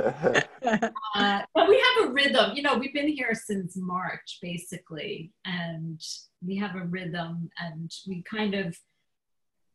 [0.03, 2.51] Uh, but we have a rhythm.
[2.55, 6.01] You know, we've been here since March, basically, and
[6.43, 8.75] we have a rhythm, and we kind of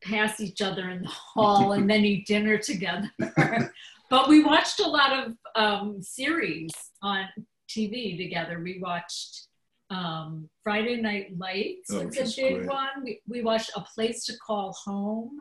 [0.03, 3.11] pass each other in the hall and then eat dinner together.
[4.11, 7.27] but we watched a lot of um, series on
[7.69, 8.61] TV together.
[8.61, 9.49] We watched
[9.91, 12.69] um, Friday Night Lights Oh, was a big great.
[12.69, 12.89] one.
[13.05, 15.41] We, we watched A Place to Call Home.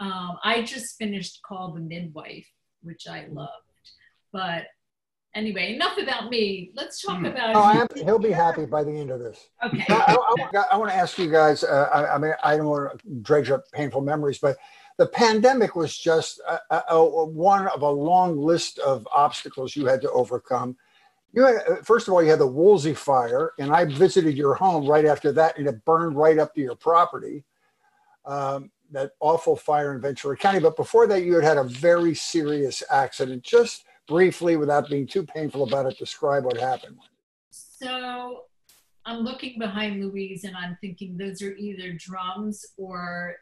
[0.00, 2.48] Um, I just finished Call the Midwife,
[2.82, 3.50] which I loved.
[4.32, 4.64] But
[5.34, 6.72] anyway, enough about me.
[6.74, 7.26] Let's talk Hmm.
[7.26, 7.54] about.
[7.56, 9.48] Oh, am, he'll be happy by the end of this.
[9.64, 9.84] Okay.
[9.88, 11.64] I, want to ask you guys.
[11.64, 14.56] Uh, I, I mean, I don't want to dredge up painful memories, but
[14.98, 19.86] the pandemic was just a, a, a- one of a long list of obstacles you
[19.86, 20.76] had to overcome.
[21.32, 24.54] You had, uh, first of all, you had the Woolsey fire, and I visited your
[24.54, 27.44] home right after that, and it burned right up to your property.
[28.24, 30.60] Um, that awful fire in Ventura County.
[30.60, 33.42] But before that, you had had a very serious accident.
[33.42, 36.98] Just briefly, without being too painful about it, describe what happened.
[37.50, 38.44] So
[39.04, 43.36] I'm looking behind Louise and I'm thinking those are either drums or,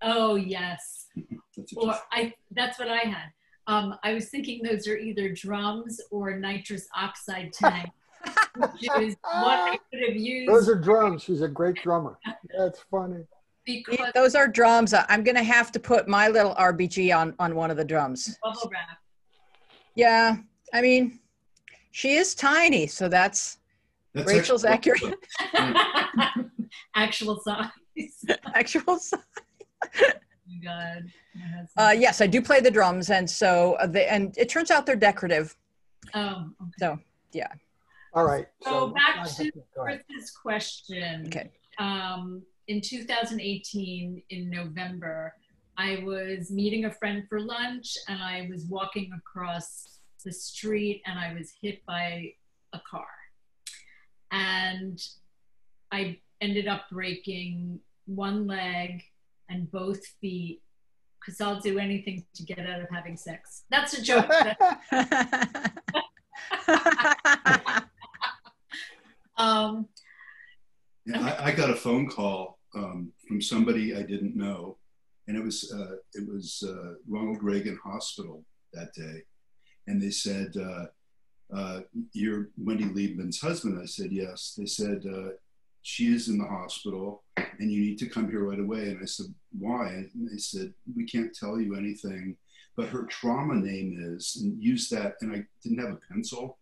[0.00, 1.08] oh, yes.
[1.76, 3.30] Or I, that's what I had.
[3.66, 7.88] Um, I was thinking those are either drums or nitrous oxide tank,
[8.56, 11.22] which is what I could have used Those are drums.
[11.22, 12.18] She's a great drummer.
[12.58, 13.24] That's funny.
[13.64, 14.92] because Those are drums.
[15.08, 18.36] I'm going to have to put my little RBG on on one of the drums.
[18.42, 18.98] bubble wrap.
[19.94, 20.36] Yeah.
[20.74, 21.20] I mean,
[21.92, 23.58] she is tiny, so that's
[24.14, 25.14] That's Rachel's actually-
[25.52, 26.36] accurate.
[26.96, 27.68] Actual size.
[28.54, 28.98] actual.
[28.98, 29.20] size.
[30.64, 31.04] God.
[31.76, 34.86] Uh, yes, I do play the drums, and so uh, they, and it turns out
[34.86, 35.56] they're decorative.
[36.14, 36.70] oh, okay.
[36.78, 36.98] So
[37.32, 37.48] yeah.
[38.14, 38.46] All right.
[38.62, 39.82] So back to go.
[39.82, 41.24] Chris's question.
[41.26, 41.50] Okay.
[41.78, 45.34] Um, in 2018 in November,
[45.78, 51.18] I was meeting a friend for lunch and I was walking across the street and
[51.18, 52.32] I was hit by
[52.72, 53.06] a car.
[54.30, 55.00] And
[55.90, 59.02] I ended up breaking one leg
[59.52, 60.62] and both feet
[61.20, 63.62] because I'll do anything to get out of having sex.
[63.70, 64.28] That's a joke.
[69.36, 69.86] um,
[71.06, 74.78] yeah, I, I, got a phone call um, from somebody I didn't know,
[75.28, 79.22] and it was uh, it was uh, Ronald Reagan Hospital that day,
[79.86, 80.86] and they said, uh,
[81.54, 81.80] uh
[82.12, 85.30] "You're Wendy Liebman's husband." I said, "Yes." They said, uh,
[85.82, 89.06] "She is in the hospital, and you need to come here right away." And I
[89.06, 89.26] said,
[89.58, 92.36] "Why?" And they said, "We can't tell you anything."
[92.74, 95.16] But her trauma name is, and use that.
[95.20, 96.58] And I didn't have a pencil,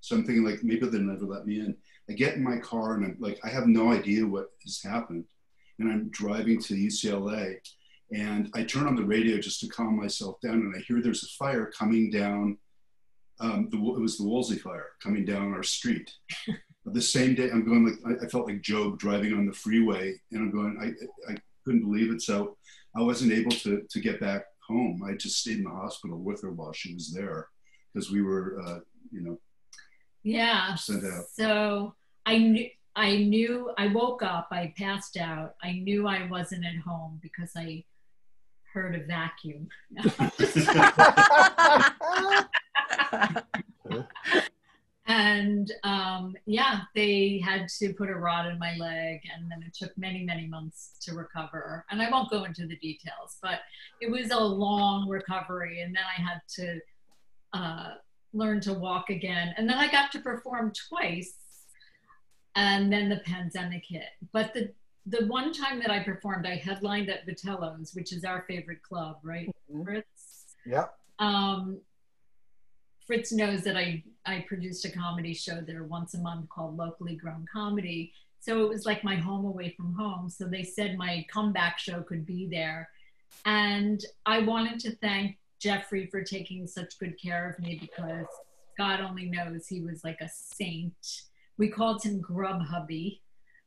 [0.00, 1.76] so I'm thinking like maybe they'll never let me in.
[2.08, 5.26] I get in my car and I'm like, I have no idea what has happened.
[5.78, 7.56] And I'm driving to UCLA
[8.12, 11.22] and I turn on the radio just to calm myself down and I hear there's
[11.22, 12.58] a fire coming down.
[13.38, 16.12] Um, the, it was the Woolsey fire coming down our street.
[16.84, 20.14] the same day, I'm going like, I, I, felt like Job driving on the freeway
[20.32, 22.22] and I'm going, I, I couldn't believe it.
[22.22, 22.56] So
[22.96, 25.02] I wasn't able to, to get back home.
[25.06, 27.48] I just stayed in the hospital with her while she was there
[27.92, 28.78] because we were, uh,
[29.10, 29.38] you know,
[30.22, 30.74] yeah.
[30.74, 31.24] sent out.
[31.34, 31.94] So
[32.26, 35.54] I knew I knew I woke up, I passed out.
[35.62, 37.84] I knew I wasn't at home because I
[38.72, 39.68] heard a vacuum.
[45.10, 49.74] and um, yeah, they had to put a rod in my leg, and then it
[49.74, 51.84] took many, many months to recover.
[51.90, 53.58] And I won't go into the details, but
[54.00, 55.80] it was a long recovery.
[55.80, 56.80] And then I had to
[57.52, 57.94] uh,
[58.32, 59.52] learn to walk again.
[59.56, 61.34] And then I got to perform twice
[62.54, 64.10] and then the pandemic hit.
[64.32, 64.70] But the
[65.06, 69.16] the one time that I performed, I headlined at Vitello's, which is our favorite club,
[69.24, 69.82] right, mm-hmm.
[69.82, 70.54] Fritz?
[70.64, 70.84] Yeah.
[71.18, 71.80] Um,
[73.08, 77.16] Fritz knows that I I produced a comedy show there once a month called Locally
[77.16, 78.12] Grown Comedy.
[78.40, 80.28] So it was like my home away from home.
[80.28, 82.88] So they said my comeback show could be there.
[83.44, 88.26] And I wanted to thank Jeffrey for taking such good care of me because
[88.78, 90.94] God only knows he was like a saint
[91.60, 93.20] we called him Grub Hubby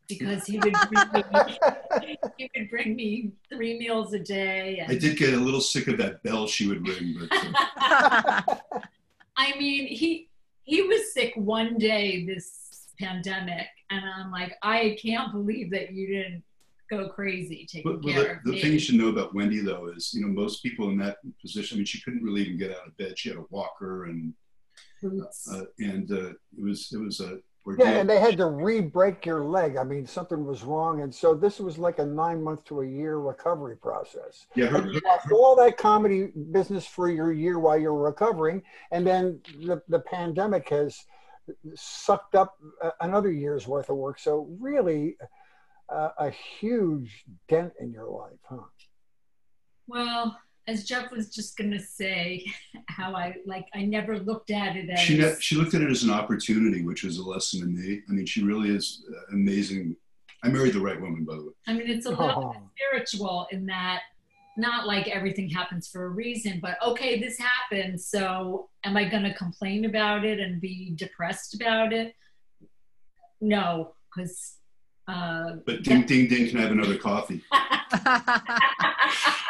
[0.09, 1.57] because he would bring me,
[2.37, 4.79] he would bring me three meals a day.
[4.79, 8.41] And, I did get a little sick of that bell she would ring, but uh...
[9.37, 10.27] I mean, he
[10.63, 16.08] he was sick one day this pandemic, and I'm like, I can't believe that you
[16.08, 16.43] didn't
[16.89, 20.13] go crazy taking but, care the, the thing you should know about Wendy though is,
[20.13, 21.76] you know, most people in that position.
[21.76, 23.17] I mean, she couldn't really even get out of bed.
[23.17, 24.34] She had a walker and
[25.04, 27.39] uh, and uh, it was it was a
[27.78, 29.78] yeah, and they had to re-break your leg.
[29.78, 33.17] I mean, something was wrong, and so this was like a nine-month to a year
[33.17, 34.47] recovery process.
[34.56, 39.08] Yeah, her, you lost all that comedy business for your year while you're recovering, and
[39.08, 41.06] then the the pandemic has
[41.76, 42.58] sucked up
[43.02, 44.19] another year's worth of work.
[44.19, 45.15] So really,
[45.89, 48.65] uh, a huge dent in your life, huh?
[49.88, 52.45] Well, as Jeff was just going to say,
[52.88, 55.89] how I like I never looked at it as she ne- she looked at it
[55.89, 58.02] as an opportunity, which was a lesson to me.
[58.10, 59.95] I mean, she really is amazing.
[60.43, 61.52] I married the right woman, by the way.
[61.67, 62.26] I mean, it's a little
[62.58, 62.69] oh.
[62.76, 64.02] spiritual in that
[64.56, 67.99] not like everything happens for a reason, but okay, this happened.
[67.99, 72.13] So am I going to complain about it and be depressed about it?
[73.41, 74.58] No, because.
[75.08, 77.41] Uh, but ding, ding, ding, can I have another coffee?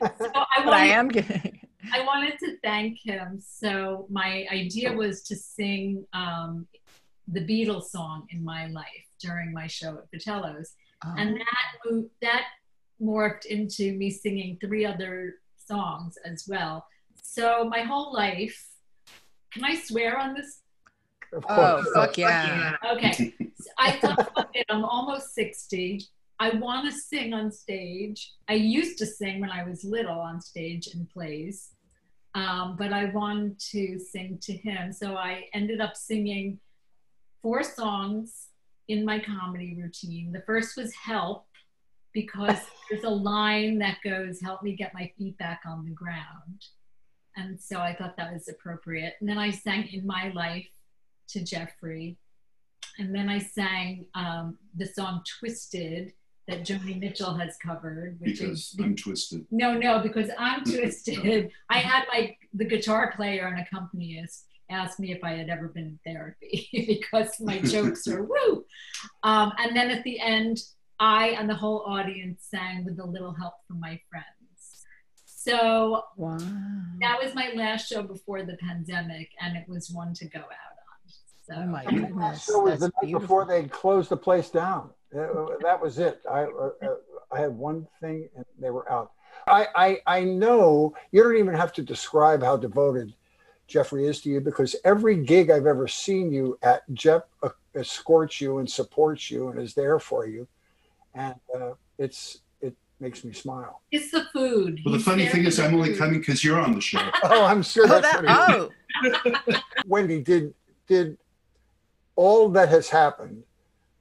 [0.00, 1.60] so I, wanted, I am getting.
[1.92, 3.42] I wanted to thank him.
[3.46, 6.66] So my idea was to sing um,
[7.28, 11.14] the Beatles song in my life during my show at Vitello's, oh.
[11.16, 12.44] and that moved, that
[13.00, 16.86] morphed into me singing three other songs as well.
[17.22, 18.68] So my whole life,
[19.52, 20.60] can I swear on this?
[21.32, 22.76] Of Oh, fuck yeah.
[22.92, 23.34] Okay.
[23.58, 26.04] So I thought, I'm almost 60.
[26.38, 28.32] I want to sing on stage.
[28.48, 31.70] I used to sing when I was little on stage in plays,
[32.34, 34.92] um, but I wanted to sing to him.
[34.92, 36.58] So I ended up singing
[37.40, 38.48] four songs
[38.88, 40.32] in my comedy routine.
[40.32, 41.46] The first was Help,
[42.12, 42.58] because
[42.90, 46.64] there's a line that goes, Help me get my feet back on the ground.
[47.36, 49.14] And so I thought that was appropriate.
[49.20, 50.68] And then I sang In My Life
[51.28, 52.16] to Jeffrey.
[52.98, 56.12] And then I sang um, the song Twisted
[56.48, 58.18] that Joni Mitchell has covered.
[58.20, 59.46] Which because is, I'm twisted.
[59.50, 61.50] No, no, because I'm twisted.
[61.68, 65.84] I had my the guitar player and accompanist ask me if I had ever been
[65.84, 68.64] in therapy because my jokes are woo.
[69.22, 70.58] Um, and then at the end,
[70.98, 74.26] I and the whole audience sang with a little help from my friends.
[75.26, 76.38] So Wow.
[77.00, 80.44] that was my last show before the pandemic, and it was one to go out
[80.44, 81.12] on.
[81.44, 82.44] So Oh my And that goodness.
[82.46, 83.20] show was the night beautiful.
[83.20, 84.90] before they closed the place down.
[85.14, 86.20] Uh, That was it.
[86.30, 86.94] I, uh, uh,
[87.32, 89.12] I had one thing and they were out.
[89.48, 93.14] I, I, I know you don't even have to describe how devoted
[93.68, 98.40] Jeffrey is to you because every gig I've ever seen you at, Jeff uh, escorts
[98.40, 100.46] you and supports you and is there for you.
[101.14, 103.82] And uh, it's it makes me smile.
[103.90, 104.80] it's the food.
[104.84, 106.98] Well, the He's funny thing is, I'm only coming because you're on the show.
[107.24, 109.52] Oh, I'm sure Oh, that, what it is.
[109.54, 110.54] oh, Wendy, did
[110.86, 111.18] did
[112.14, 113.42] all that has happened,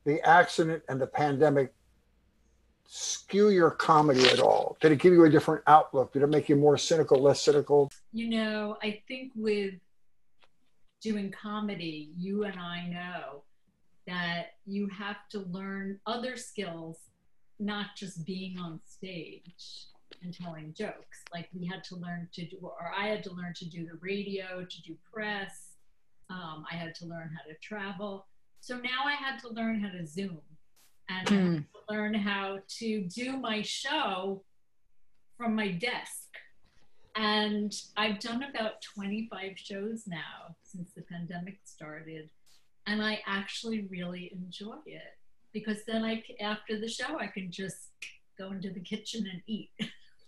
[0.05, 1.73] the accident and the pandemic,
[2.87, 4.77] skew your comedy at all?
[4.79, 6.13] Did it give you a different outlook?
[6.13, 7.91] Did it make you more cynical, less cynical?
[8.13, 9.73] You know, I think with
[11.01, 13.43] doing comedy, you and I know
[14.07, 16.97] that you have to learn other skills,
[17.59, 19.87] not just being on stage
[20.21, 21.23] and telling jokes.
[21.33, 23.97] Like we had to learn to do, or I had to learn to do the
[24.01, 25.71] radio, to do press.
[26.29, 28.25] Um, I had to learn how to travel.
[28.65, 30.39] So now I had to learn how to Zoom
[31.07, 31.55] and I Hmm.
[31.57, 34.43] to learn how to do my show
[35.37, 36.29] from my desk.
[37.15, 42.31] And I've done about 25 shows now since the pandemic started.
[42.87, 45.13] And I actually really enjoy it
[45.53, 47.91] because then I, c- after the show, I can just
[48.35, 49.69] go into the kitchen and eat.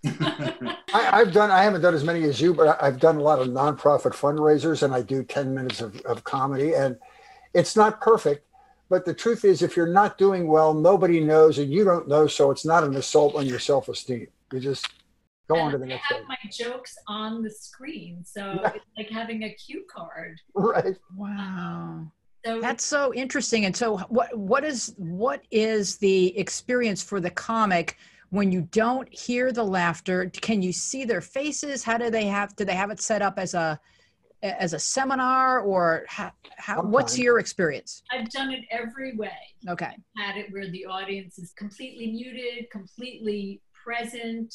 [0.06, 1.50] I, I've done.
[1.50, 4.14] I haven't done as many as you, but I- I've done a lot of nonprofit
[4.14, 6.98] fundraisers, and I do ten minutes of, of comedy, and
[7.58, 8.46] it's not perfect.
[8.90, 12.26] But the truth is, if you're not doing well, nobody knows, and you don't know,
[12.28, 14.28] so it's not an assault on your self-esteem.
[14.54, 14.88] You just
[15.50, 16.28] go on to the I next I have thing.
[16.30, 18.24] my jokes on the screen.
[18.24, 20.40] So it's like having a cue card.
[20.56, 20.96] Right.
[21.18, 22.10] wow.
[22.46, 23.66] So That's so interesting.
[23.66, 27.98] And so what what is what is the experience for the comic
[28.30, 30.30] when you don't hear the laughter?
[30.30, 31.84] Can you see their faces?
[31.84, 33.78] How do they have do they have it set up as a
[34.44, 38.04] as a seminar or how, how what's your experience?
[38.12, 39.32] I've done it every way.
[39.68, 39.98] Okay.
[40.16, 44.54] had it where the audience is completely muted, completely present.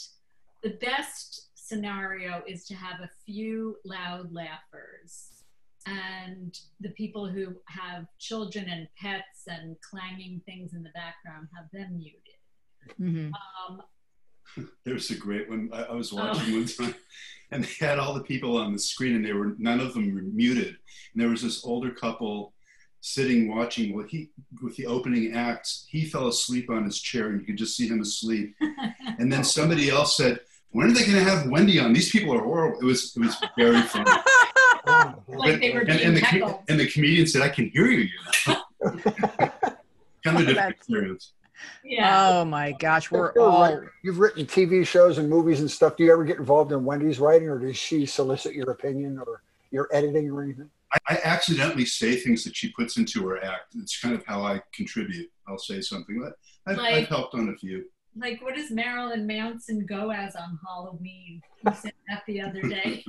[0.63, 5.45] The best scenario is to have a few loud laughers.
[5.87, 11.69] And the people who have children and pets and clanging things in the background have
[11.73, 12.21] them muted.
[13.01, 13.33] Mhm.
[13.69, 13.83] Um,
[14.85, 15.71] There's a great one.
[15.73, 15.97] I, I Oh.
[15.97, 16.95] was watching one time,
[17.51, 20.15] and they had all the people on the screen, and they were none of them
[20.15, 20.77] were muted.
[21.13, 22.53] And there was this older couple
[23.01, 23.95] sitting watching.
[23.95, 24.31] Well, he
[24.63, 27.87] with the opening acts, he fell asleep on his chair, and you could just see
[27.89, 28.55] him asleep.
[29.19, 31.93] And then somebody else said, "When are they going to have Wendy on?
[31.93, 34.11] These people are horrible." It was it was very funny.
[34.87, 37.87] Oh, like they were and, being and, the, and the comedian said, "I can hear
[37.87, 38.09] you." you
[38.49, 38.63] know?
[40.25, 41.33] kind of a different experience.
[41.85, 42.29] Yeah.
[42.31, 43.63] Oh my gosh, we're You're all.
[43.63, 43.93] Writer.
[44.03, 45.97] You've written TV shows and movies and stuff.
[45.97, 49.43] Do you ever get involved in Wendy's writing, or does she solicit your opinion or
[49.71, 50.71] your editing or anything?
[50.93, 53.75] I, I accidentally say things that she puts into her act.
[53.77, 55.31] It's kind of how I contribute.
[55.49, 56.23] I'll say something
[56.67, 57.85] I've, Like- I've helped on a few.
[58.15, 61.41] Like, what does Marilyn Manson go as on Halloween?
[61.67, 63.03] He said that the other day.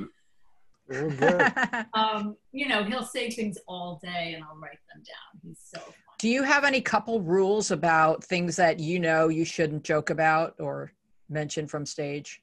[0.88, 1.52] Very good.
[1.94, 5.42] Um, you know, he'll say things all day and I'll write them down.
[5.46, 5.96] He's so funny.
[6.24, 10.56] Do you have any couple rules about things that you know you shouldn't joke about
[10.58, 10.94] or
[11.28, 12.42] mention from stage?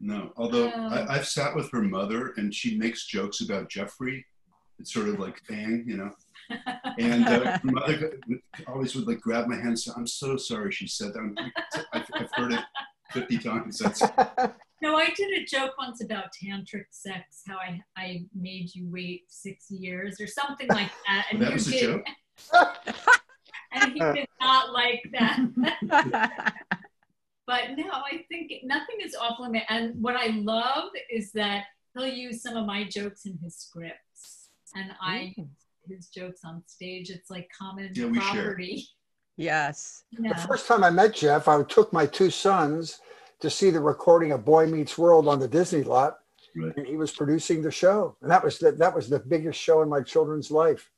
[0.00, 4.26] No, although Um, I, I've sat with her mother and she makes jokes about Jeffrey.
[4.78, 6.10] It's sort of like Fang, you know.
[6.98, 8.20] And uh, her mother
[8.66, 11.20] always would like grab my hand and say, "I'm so sorry." She said that.
[11.20, 11.34] I'm,
[11.94, 12.64] I've, I've heard it
[13.12, 13.78] fifty times.
[13.78, 14.02] That's
[14.82, 19.24] No, I did a joke once about tantric sex, how I, I made you wait
[19.28, 21.26] six years or something like that.
[21.30, 22.06] And that you was a did, joke.
[23.72, 26.54] And he did not like that.
[27.46, 29.62] But no, I think nothing is off limit.
[29.70, 34.48] And what I love is that he'll use some of my jokes in his scripts.
[34.74, 35.34] And I
[35.88, 37.08] his jokes on stage.
[37.08, 38.42] It's like common Yeah, we share.
[38.42, 38.86] property.
[39.38, 40.04] yes.
[40.10, 40.34] Yeah.
[40.34, 43.00] The first time I met Jeff, I took my two sons
[43.40, 46.18] to see the recording of Boy Meets World on the Disney lot,
[46.54, 46.76] Right.
[46.76, 49.80] and he was producing the show, and that was the, that was the biggest show
[49.80, 50.90] in my children's life.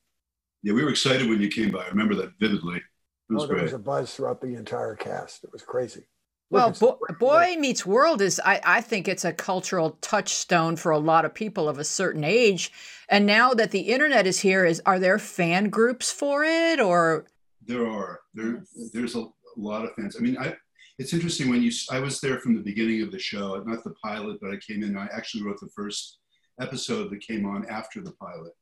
[0.63, 1.85] Yeah, we were excited when you came by.
[1.85, 2.77] I remember that vividly.
[2.77, 3.65] It was Oh, there great.
[3.65, 5.45] was a buzz throughout the entire cast.
[5.45, 6.05] It was crazy.
[6.51, 9.93] Well, Look, it's Bo- great Boy Meets World is, I, I think it's a cultural
[10.01, 12.73] touchstone for a lot of people of a certain age.
[13.09, 17.27] And now that the internet is here, is are there fan groups for it or?
[17.65, 18.65] There are there.
[18.75, 18.91] Yes.
[18.93, 20.17] There's a, a lot of fans.
[20.17, 20.55] I mean, I.
[20.99, 21.71] It's interesting when you.
[21.91, 24.83] I was there from the beginning of the show, not the pilot, but I came
[24.83, 24.97] in.
[24.99, 26.19] I actually wrote the first
[26.61, 28.53] episode that came on after the pilot,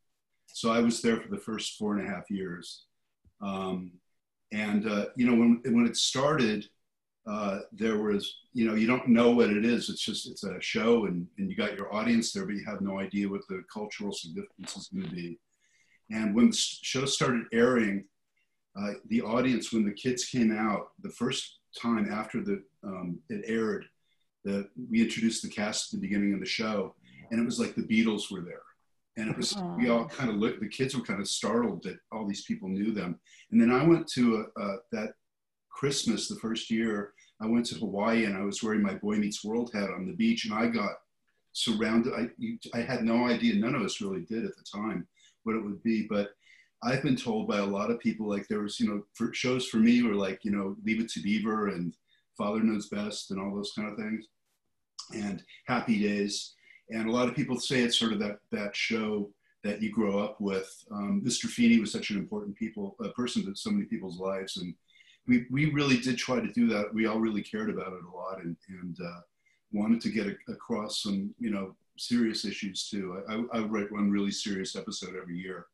[0.53, 2.85] so I was there for the first four and a half years.
[3.41, 3.93] Um,
[4.51, 6.61] And uh, you know, when when it started,
[7.27, 8.23] uh, there was
[8.59, 9.91] you know you don't know what it is.
[9.91, 12.81] It's just it's a show, and and you got your audience there, but you have
[12.81, 15.39] no idea what the cultural significance is going to be.
[16.17, 17.97] And when the show started airing,
[18.79, 21.43] uh, the audience, when the kids came out, the first
[21.87, 22.57] time after the
[22.91, 23.85] um, it aired,
[24.47, 24.57] the
[24.91, 26.95] we introduced the cast at the beginning of the show,
[27.29, 28.68] and it was like the Beatles were there
[29.19, 31.99] and it was we all kind of looked the kids were kind of startled that
[32.13, 33.19] all these people knew them.
[33.51, 35.15] And then i went to a, a, that
[35.71, 37.13] christmas the first year
[37.43, 40.15] i went to hawaii and i was wearing my boy meets world hat on the
[40.15, 40.93] beach and i got
[41.53, 42.29] surrounded i,
[42.77, 45.07] I had no idea none of us really did at the time
[45.45, 46.31] what it would be but
[46.83, 49.67] i've been told by a lot of people like there was you know for shows
[49.67, 51.95] for me were like you know leave it to beaver and
[52.37, 54.27] father knows best and all those kind of things
[55.15, 56.55] and happy days
[56.91, 59.31] and a lot of people say it's sort of that that show
[59.65, 60.73] that you grow up with.
[60.93, 61.47] Um, Mr.
[61.47, 64.75] Feeney was such an important people, a person to so many people's lives, and
[65.27, 66.93] we we really did try to do that.
[66.95, 69.21] We all really cared about it a lot, and and uh,
[69.73, 73.23] wanted to get a, across some you know serious issues too.
[73.29, 75.67] I, I, I would write one really serious episode every year.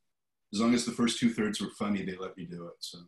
[0.53, 2.75] As long as the first two thirds were funny, they let me do it.
[2.81, 2.99] So.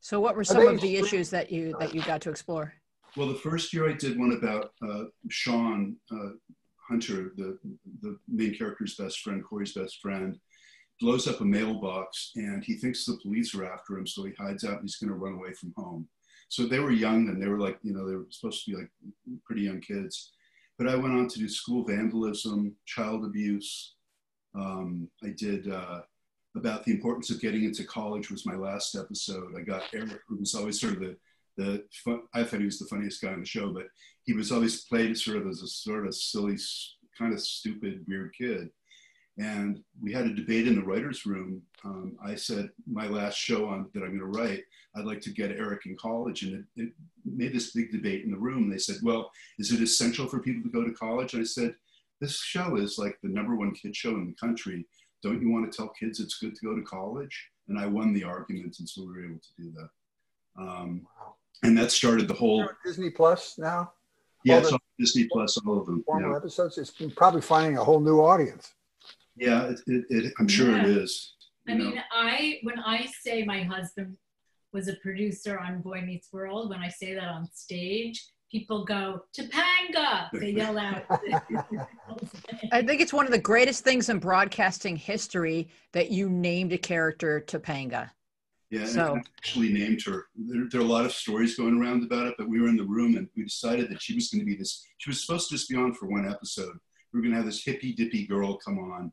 [0.00, 2.72] So what were some of the issues that you that you got to explore?
[3.16, 6.30] Well, the first year I did one about uh, Shawn, uh,
[6.88, 7.58] Hunter, the,
[8.02, 10.38] the main character's best friend, Cory's best friend,
[11.00, 14.06] blows up a mailbox and he thinks the police are after him.
[14.06, 16.08] So he hides out and he's going to run away from home.
[16.48, 18.76] So they were young and they were like, you know, they were supposed to be
[18.76, 18.90] like
[19.44, 20.32] pretty young kids.
[20.78, 23.94] But I went on to do school vandalism, child abuse.
[24.54, 26.00] Um, I did uh,
[26.56, 29.54] about the importance of getting into college was my last episode.
[29.56, 31.16] I got Eric, who was always sort of the
[31.58, 33.86] the fun, I thought he was the funniest guy on the show, but
[34.28, 36.58] he was always played sort of as a sort of silly,
[37.16, 38.68] kind of stupid, weird kid.
[39.38, 41.62] And we had a debate in the writers' room.
[41.82, 44.64] Um, I said my last show on that I'm going to write,
[44.94, 46.92] I'd like to get Eric in college, and it, it
[47.24, 48.68] made this big debate in the room.
[48.68, 51.74] They said, "Well, is it essential for people to go to college?" And I said,
[52.20, 54.86] "This show is like the number one kid show in the country.
[55.22, 58.12] Don't you want to tell kids it's good to go to college?" And I won
[58.12, 60.62] the argument, and so we were able to do that.
[60.62, 63.92] Um, wow and that started the whole Disney Plus now.
[64.48, 66.02] Yeah, it's on Disney Plus, all of them.
[66.04, 66.36] Former yeah.
[66.36, 66.78] episodes.
[66.78, 68.72] It's probably finding a whole new audience.
[69.36, 70.82] Yeah, it, it, it, I'm sure yeah.
[70.82, 71.34] it is.
[71.68, 71.84] I know.
[71.84, 74.16] mean, I when I say my husband
[74.72, 79.20] was a producer on Boy Meets World, when I say that on stage, people go
[79.36, 80.28] Topanga.
[80.32, 81.04] They yell out.
[82.72, 86.78] I think it's one of the greatest things in broadcasting history that you named a
[86.78, 88.10] character Topanga.
[88.70, 89.16] Yeah, so.
[89.16, 90.26] I actually named her.
[90.36, 92.76] There, there, are a lot of stories going around about it, but we were in
[92.76, 94.86] the room and we decided that she was going to be this.
[94.98, 96.76] She was supposed to just be on for one episode.
[97.12, 99.10] We were going to have this hippy dippy girl come on,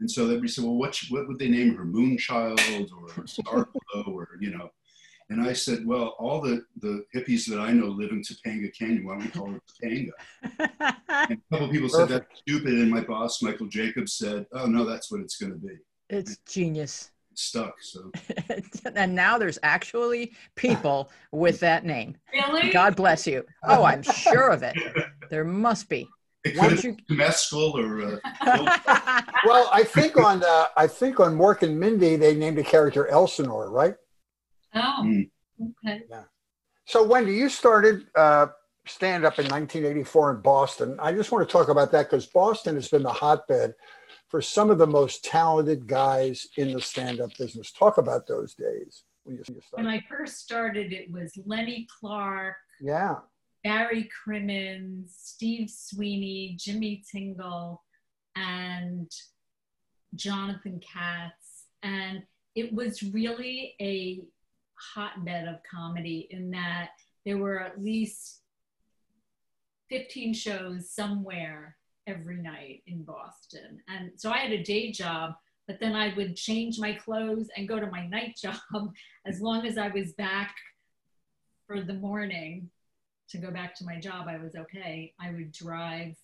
[0.00, 1.84] and so everybody said, "Well, what what would they name her?
[1.86, 2.60] Moonchild
[2.92, 4.68] or Starglow or you know?"
[5.30, 9.06] And I said, "Well, all the the hippies that I know live in Topanga Canyon.
[9.06, 10.10] Why don't we call her Topanga?"
[11.08, 14.84] and a couple people said that's stupid, and my boss Michael Jacobs said, "Oh no,
[14.84, 15.78] that's what it's going to be."
[16.10, 17.74] It's genius stuck.
[17.80, 18.10] So,
[18.94, 22.16] and now there's actually people with that name.
[22.32, 22.70] Really?
[22.70, 23.44] God bless you.
[23.64, 24.76] Oh, I'm sure of it.
[25.30, 26.08] There must be.
[26.56, 31.78] Once you mescal or uh, well, I think on uh, I think on Mork and
[31.78, 33.94] Mindy they named a character Elsinore, right?
[34.74, 35.30] Oh, mm.
[35.62, 36.02] okay.
[36.10, 36.24] Yeah.
[36.86, 38.48] So Wendy, you started uh,
[38.86, 40.96] stand up in 1984 in Boston.
[41.00, 43.74] I just want to talk about that because Boston has been the hotbed
[44.30, 47.72] for some of the most talented guys in the stand-up business.
[47.72, 49.64] Talk about those days when you, started.
[49.72, 52.56] When I first started, it was Lenny Clarke.
[52.80, 53.16] Yeah.
[53.64, 57.82] Barry Crimmins, Steve Sweeney, Jimmy Tingle,
[58.36, 59.10] and
[60.14, 61.64] Jonathan Katz.
[61.82, 62.22] And
[62.54, 64.22] it was really a
[64.94, 66.90] hotbed of comedy in that
[67.26, 68.40] there were at least
[69.90, 71.76] 15 shows somewhere
[72.10, 73.80] every night in Boston.
[73.88, 75.34] And so I had a day job,
[75.66, 78.92] but then I would change my clothes and go to my night job
[79.26, 80.54] as long as I was back
[81.66, 82.70] for the morning
[83.30, 84.26] to go back to my job.
[84.28, 85.14] I was okay.
[85.20, 86.16] I would drive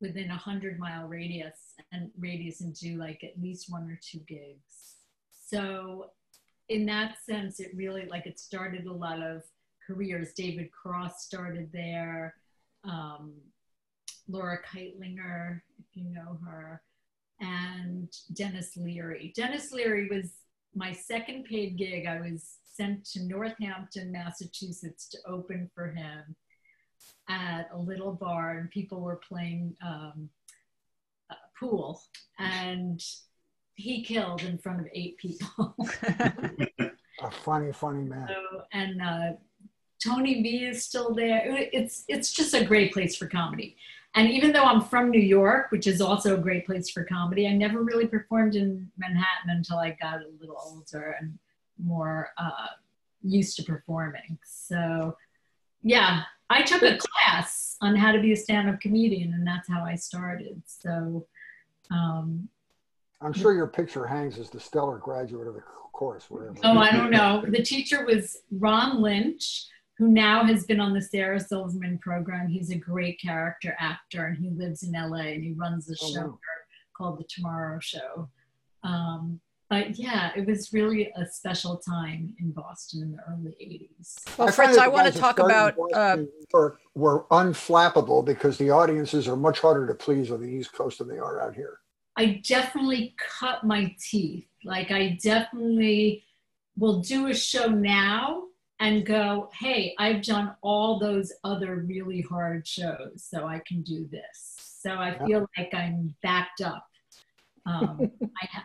[0.00, 4.20] within a hundred mile radius and radius and do like at least one or two
[4.20, 4.96] gigs.
[5.46, 6.10] So
[6.68, 9.42] in that sense, it really like it started a lot of
[9.84, 10.32] careers.
[10.32, 12.34] David Cross started there.
[12.84, 13.32] Um,
[14.30, 16.82] Laura Kightlinger, if you know her,
[17.40, 19.32] and Denis Leary.
[19.34, 20.32] Denis Leary was
[20.74, 22.06] my second paid gig.
[22.06, 26.36] I was sent to Northampton, Massachusetts to open for him
[27.28, 30.28] at a little bar, and people were playing um,
[31.60, 32.02] pool,
[32.38, 33.02] and
[33.74, 35.74] he killed in front of eight people.
[36.02, 38.28] a funny, funny man.
[38.28, 39.32] So, and uh,
[40.02, 41.42] Tony V is still there.
[41.46, 43.76] It's it's just a great place for comedy.
[44.14, 47.46] And even though I'm from New York, which is also a great place for comedy,
[47.46, 51.38] I never really performed in Manhattan until I got a little older and
[51.78, 52.66] more uh,
[53.22, 54.38] used to performing.
[54.44, 55.16] So,
[55.82, 59.84] yeah, I took a class on how to be a stand-up comedian, and that's how
[59.84, 60.60] I started.
[60.66, 61.26] So,
[61.92, 62.48] um,
[63.20, 66.30] I'm sure your picture hangs as the stellar graduate of the course.
[66.30, 66.56] Wherever.
[66.64, 67.44] Oh, I don't know.
[67.46, 69.66] The teacher was Ron Lynch,
[70.00, 72.48] who now has been on the Sarah Silverman program.
[72.48, 76.12] He's a great character actor, and he lives in LA, and he runs a Oh,
[76.14, 76.38] show wow.
[76.96, 78.30] called The Tomorrow Show.
[78.82, 84.38] Um, but yeah, it was really a special time in Boston in the early 80s.
[84.38, 85.76] Well, I Fritz, that I want to talk about.
[85.76, 90.32] Boston Uh, and New York were unflappable because the audiences are much harder to please
[90.32, 91.76] on the East Coast than they are out here.
[92.16, 94.48] I definitely cut my teeth.
[94.64, 96.24] Like I definitely
[96.78, 98.44] will do a show now
[98.80, 104.08] and go, hey, I've done all those other really hard shows, so I can do
[104.10, 104.56] this.
[104.80, 105.26] So I Yeah.
[105.26, 106.86] feel like I'm backed up.
[107.66, 108.10] Um,
[108.42, 108.64] I have,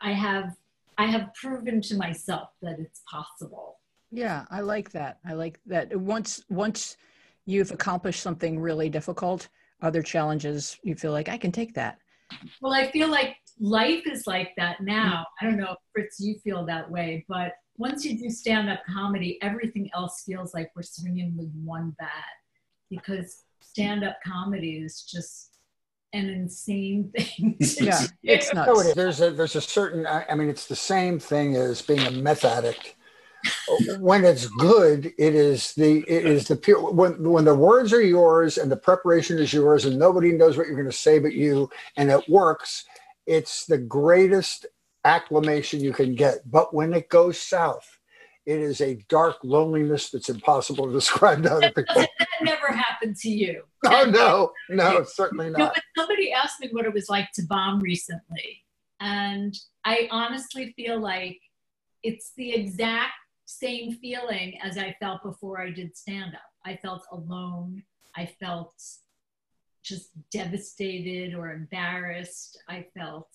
[0.00, 0.56] I have,
[0.96, 3.78] I have proven to myself that it's possible.
[4.10, 5.18] yeah, I like that.
[5.26, 5.94] I like that.
[5.94, 6.96] Once once
[7.46, 9.48] you've accomplished something really difficult,
[9.82, 11.98] other challenges, you feel like I can take that.
[12.62, 15.26] Well, I feel like life is like that now.
[15.40, 18.80] I don't know if Fritz, you feel that way, but once you do stand up
[18.88, 22.08] comedy, everything else feels like we're swinging with one bat
[22.90, 25.58] because stand up comedy is just
[26.12, 27.56] an insane thing.
[27.60, 28.06] to Yeah, do.
[28.22, 28.88] it's No, it nuts.
[28.88, 28.94] is.
[28.94, 30.06] There's a there's a certain.
[30.06, 32.94] I, I mean, it's the same thing as being a meth addict.
[33.98, 38.00] when it's good, it is the it is the pure when when the words are
[38.00, 41.32] yours and the preparation is yours and nobody knows what you're going to say but
[41.32, 42.84] you and it works.
[43.26, 44.66] It's the greatest
[45.04, 46.50] acclamation you can get.
[46.50, 47.98] But when it goes south,
[48.46, 51.94] it is a dark loneliness that's impossible to describe to other people.
[52.18, 53.62] that never happened to you.
[53.86, 55.74] Oh no, no, certainly No, not.
[55.74, 58.64] but somebody asked me what it was like to bomb recently.
[59.00, 61.38] And I honestly feel like
[62.02, 63.12] it's the exact
[63.44, 66.40] same feeling as I felt before I did stand up.
[66.64, 67.82] I felt alone.
[68.16, 68.72] I felt
[69.82, 72.58] just devastated or embarrassed.
[72.68, 73.28] I felt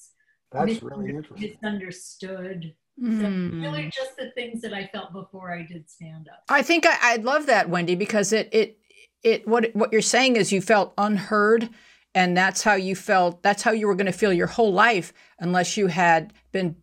[0.51, 1.51] That's really interesting.
[1.61, 2.73] misunderstood.
[2.97, 3.61] So Mm.
[3.61, 6.43] really just the things that I felt before I did stand up.
[6.49, 8.77] I think I, I love that, Wendy, because it it
[9.23, 11.69] it what what you're saying is you felt unheard,
[12.13, 13.41] and that's how you felt.
[13.41, 16.75] That's how you were going to feel your whole life, unless you had been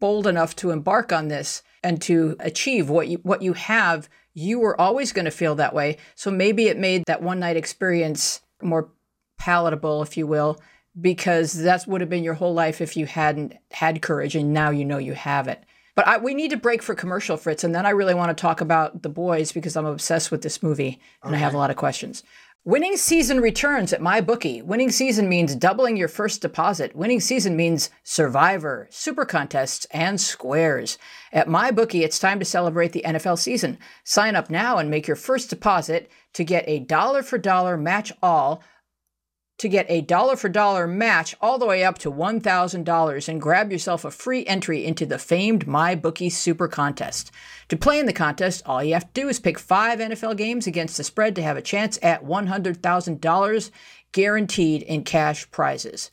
[0.00, 4.08] bold enough to embark on this and to achieve what you what you have.
[4.34, 5.98] You were always going to feel that way.
[6.16, 8.90] So maybe it made that one night experience more
[9.38, 10.58] palatable, if you will,
[11.00, 14.70] because that would have been your whole life if you hadn't had courage, and now
[14.70, 15.62] you know you have it.
[15.94, 18.40] But I, we need to break for commercial, Fritz, and then I really want to
[18.40, 21.70] talk about the boys because I'm obsessed with this movie and I have a lot
[21.70, 22.22] of questions.
[22.64, 24.62] Winning season returns at MyBookie.
[24.62, 26.94] Winning season means doubling your first deposit.
[26.94, 30.96] Winning season means Survivor, Super Contests, and Squares.
[31.32, 33.78] At MyBookie, it's time to celebrate the NFL season.
[34.04, 38.12] Sign up now and make your first deposit to get a dollar for dollar match
[38.22, 38.62] all
[39.58, 43.70] to get a dollar for dollar match all the way up to $1,000 and grab
[43.70, 47.30] yourself a free entry into the famed MyBookie Super Contest.
[47.68, 50.66] To play in the contest, all you have to do is pick five NFL games
[50.66, 53.70] against the spread to have a chance at $100,000
[54.10, 56.10] guaranteed in cash prizes.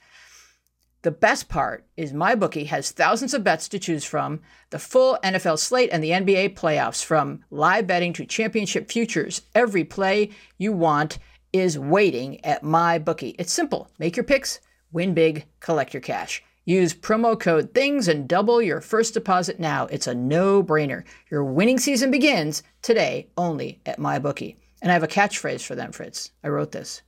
[1.02, 5.58] The best part is MyBookie has thousands of bets to choose from, the full NFL
[5.58, 9.44] slate and the NBA playoffs, from live betting to championship futures.
[9.56, 11.18] Every play you want
[11.54, 13.36] is waiting at MyBookie.
[13.40, 13.90] It's simple.
[14.00, 14.60] Make your picks,
[14.92, 16.44] win big, collect your cash.
[16.66, 19.88] Use promo code THINGS and double your first deposit now.
[19.88, 21.04] It's a no brainer.
[21.32, 24.56] Your winning season begins today only at MyBookie.
[24.82, 26.32] And I have a catchphrase for them, Fritz.
[26.44, 27.02] I wrote this.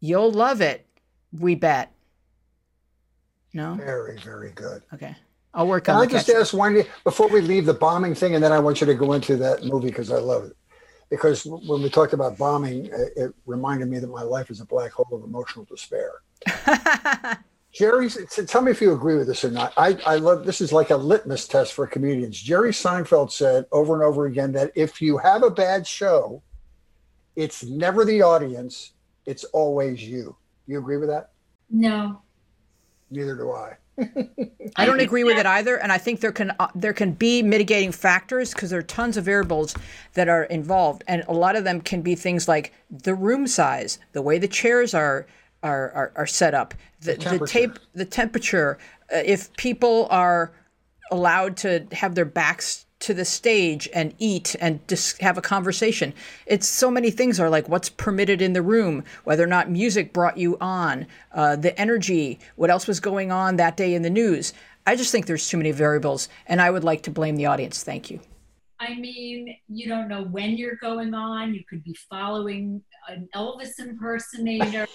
[0.00, 0.86] You'll love it,
[1.32, 1.92] we bet.
[3.52, 3.74] No?
[3.74, 4.82] Very, very good.
[4.92, 5.16] Okay.
[5.54, 8.42] I'll work Can on I just ask Wendy before we leave the bombing thing, and
[8.42, 10.56] then I want you to go into that movie because I love it.
[11.10, 14.64] Because when we talked about bombing, it, it reminded me that my life is a
[14.64, 16.10] black hole of emotional despair.
[17.72, 18.08] Jerry,
[18.46, 19.72] tell me if you agree with this or not.
[19.76, 22.40] I, I love this is like a litmus test for comedians.
[22.40, 26.40] Jerry Seinfeld said over and over again that if you have a bad show,
[27.34, 28.92] it's never the audience,
[29.26, 30.36] it's always you.
[30.68, 31.30] You agree with that?
[31.68, 32.22] No.
[33.10, 33.76] Neither do I.
[34.76, 37.42] I don't agree with it either, and I think there can uh, there can be
[37.42, 39.74] mitigating factors because there are tons of variables
[40.14, 43.98] that are involved, and a lot of them can be things like the room size,
[44.12, 45.26] the way the chairs are
[45.62, 47.52] are are, are set up, the, the, temperature.
[47.52, 48.78] tape, the temperature.
[49.12, 50.52] Uh, if people are
[51.10, 56.14] allowed to have their backs to the stage and eat and just have a conversation.
[56.46, 60.12] It's so many things are like what's permitted in the room, whether or not music
[60.14, 64.10] brought you on, uh, the energy, what else was going on that day in the
[64.10, 64.54] news.
[64.86, 67.82] I just think there's too many variables, and I would like to blame the audience.
[67.82, 68.20] Thank you.
[68.80, 71.54] I mean, you don't know when you're going on.
[71.54, 74.86] You could be following an Elvis impersonator.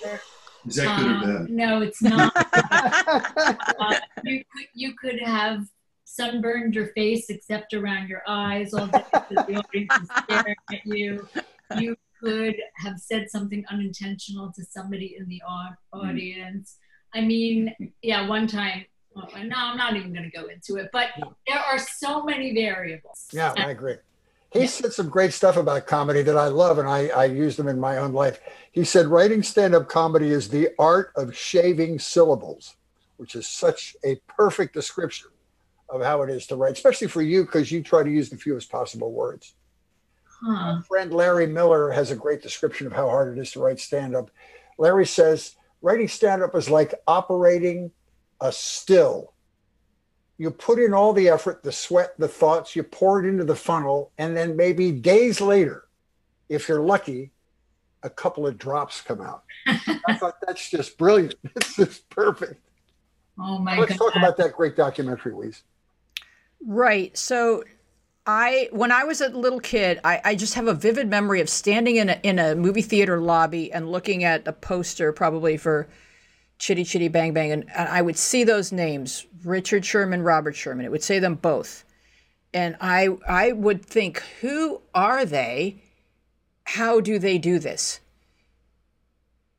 [0.68, 1.48] Is that good or Um.
[1.50, 2.34] No, it's not.
[2.72, 5.66] uh, you, could, you could have
[6.10, 10.86] sunburned your face except around your eyes all day because the audience is staring at
[10.86, 11.28] you.
[11.78, 16.78] You could have said something unintentional to somebody in the au- audience.
[17.14, 18.86] I mean, yeah, one time.
[19.16, 21.10] oh, no, I'm not even going to go into it, but
[21.48, 23.28] there are so many variables.
[23.32, 23.96] Yeah, I agree.
[24.52, 27.68] He said some great stuff about comedy that I love, and I, I use them
[27.68, 28.40] in my own life.
[28.72, 32.76] He said, writing stand up comedy is the art of shaving syllables,
[33.18, 35.30] which is such a perfect description
[35.92, 38.38] of how it is to write, especially for you, because you try to use the
[38.38, 39.56] fewest possible words.
[40.42, 40.76] Huh.
[40.76, 43.80] My friend Larry Miller has a great description of how hard it is to write
[43.80, 44.32] stand up.
[44.78, 47.92] Larry says, writing stand up is like operating
[48.40, 49.34] a still.
[50.38, 53.56] You put in all the effort, the sweat, the thoughts, you pour it into the
[53.56, 55.86] funnel, and then maybe days later,
[56.48, 57.32] if you're lucky,
[58.04, 59.44] a couple of drops come out.
[59.68, 61.36] I thought that's just brilliant.
[61.56, 62.62] This is perfect.
[63.38, 63.98] Oh my Let's God.
[63.98, 65.64] talk about that great documentary, Lise.
[66.66, 67.18] Right.
[67.18, 67.64] So
[68.26, 71.50] I when I was a little kid, I, I just have a vivid memory of
[71.50, 75.88] standing in a in a movie theater lobby and looking at a poster probably for
[76.60, 80.86] Chitty Chitty Bang Bang and, and I would see those names, Richard Sherman, Robert Sherman.
[80.86, 81.86] It would say them both.
[82.54, 85.82] And I I would think, who are they?
[86.66, 88.00] How do they do this?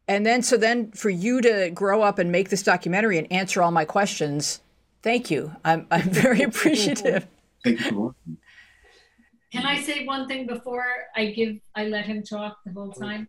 [0.07, 3.63] And then so then for you to grow up and make this documentary and answer
[3.63, 4.61] all my questions,
[5.03, 5.55] thank you.
[5.65, 7.27] I'm I'm very appreciative.
[7.65, 8.37] Thank you for watching.
[9.53, 10.87] Can I say one thing before
[11.17, 13.29] I give I let him talk the whole time?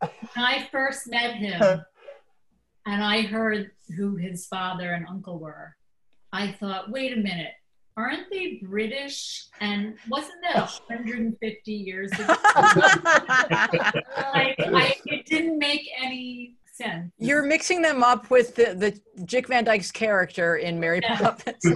[0.00, 1.62] When I first met him
[2.86, 5.76] and I heard who his father and uncle were,
[6.32, 7.52] I thought, wait a minute,
[7.96, 9.46] aren't they British?
[9.60, 12.26] And wasn't that 150 years ago?
[12.26, 12.38] like,
[14.58, 17.12] I, it didn't make any sense.
[17.18, 21.18] You're mixing them up with the, the Dick Van Dyke's character in Mary Yeah.
[21.18, 21.64] Poppins.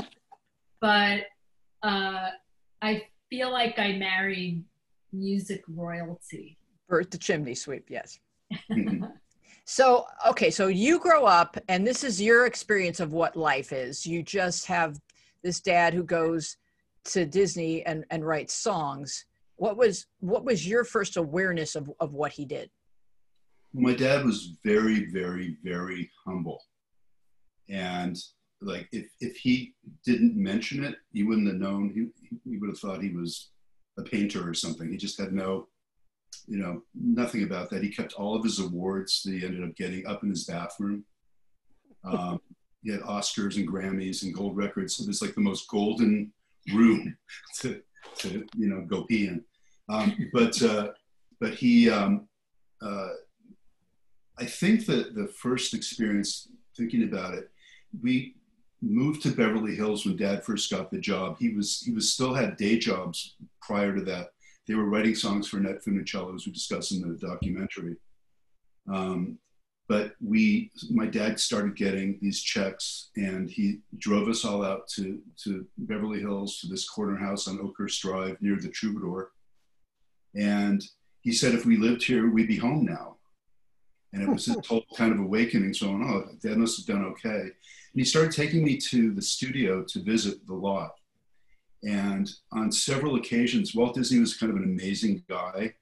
[0.80, 1.22] But
[1.82, 2.28] uh,
[2.82, 4.62] I feel like I married
[5.12, 6.56] music royalty.
[6.88, 8.18] Bert the chimney sweep, yes.
[8.70, 9.12] Mhm.
[9.70, 14.06] So, okay, so you grow up and this is your experience of what life is.
[14.06, 14.98] You just have
[15.42, 16.56] this dad who goes
[17.04, 19.26] to Disney and, and writes songs.
[19.56, 22.70] What was what was your first awareness of, of what he did?
[23.74, 26.62] My dad was very very very humble.
[27.68, 28.16] And
[28.60, 31.90] like if if he didn't mention it he wouldn't have known.
[31.90, 32.08] He,
[32.50, 33.50] he would have thought he was
[33.98, 34.90] a painter or something.
[34.90, 35.68] He just had no
[36.46, 37.82] you know nothing about that.
[37.82, 41.04] He kept all of his awards that he ended up getting up in his bathroom.
[42.04, 42.40] Um,
[42.82, 45.00] he had oscars and grammys and gold records.
[45.00, 46.32] It was like the most golden
[46.72, 47.16] room
[47.60, 47.82] to,
[48.18, 49.44] to you know go pee in.
[49.88, 50.88] Um, but uh,
[51.40, 52.28] but he um,
[52.82, 53.08] uh,
[54.38, 57.50] I think that the first experience thinking about it,
[58.02, 58.36] we
[58.80, 61.36] moved to Beverly Hills when Dad first got the job.
[61.38, 64.28] He was he was still had day jobs prior to that.
[64.66, 67.96] They were writing songs for Annette Funicello, as we discuss in the documentary.
[68.92, 69.38] Um,
[69.88, 75.20] but we, my dad started getting these checks, and he drove us all out to
[75.44, 79.32] to Beverly Hills to this corner house on Oakhurst Drive near the Troubadour.
[80.34, 80.84] And
[81.22, 83.17] he said, if we lived here, we'd be home now.
[84.12, 85.74] And it was a total kind of awakening.
[85.74, 87.28] So, oh, dad must have done okay.
[87.40, 87.52] And
[87.94, 90.92] he started taking me to the studio to visit the lot.
[91.84, 95.74] And on several occasions, Walt Disney was kind of an amazing guy.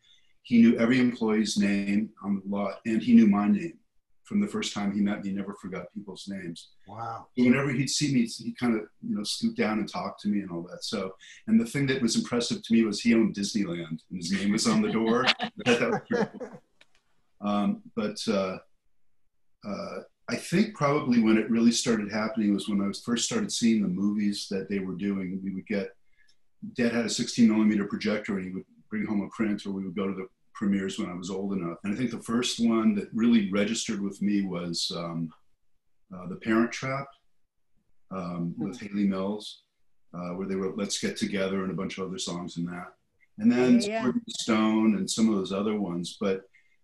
[0.42, 3.78] He knew every employee's name on the lot, and he knew my name
[4.24, 5.30] from the first time he met me.
[5.30, 7.28] He never forgot people's names Wow.
[7.36, 10.40] whenever he'd see me, he kind of you know scoot down and talk to me
[10.40, 10.84] and all that.
[10.84, 11.14] So,
[11.46, 14.52] and the thing that was impressive to me was he owned Disneyland, and his name
[14.52, 15.24] was on the door.
[15.24, 16.00] Thought that was
[16.40, 16.50] cool.
[17.40, 18.58] Um, but uh,
[19.66, 23.52] uh, I think probably when it really started happening was when I was first started
[23.52, 25.40] seeing the movies that they were doing.
[25.42, 25.90] We would get
[26.74, 29.84] Dad had a 16 millimeter projector, and he would bring home a print, or we
[29.84, 31.78] would go to the premieres when I was old enough.
[31.84, 34.90] And I think the first one that really registered with me was.
[34.94, 35.30] Um,
[36.14, 37.06] uh, the Parent Trap
[38.10, 39.62] um, with Hayley Mills,
[40.14, 42.92] uh, where they wrote "Let's Get Together" and a bunch of other songs in that,
[43.38, 44.02] and then Yeah, yeah.
[44.02, 46.16] Sword in the Stone and some of those other ones.
[46.20, 46.42] But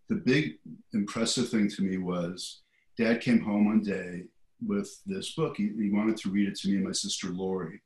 [0.08, 0.58] the big
[0.92, 2.62] impressive thing to me was
[2.98, 4.24] Dad came home one day
[4.64, 5.56] with this book.
[5.56, 7.80] He, he wanted to read it to me and my sister Lori,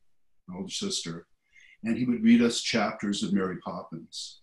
[0.48, 1.26] my older sister,
[1.84, 4.40] and he would read us chapters of Mary Poppins.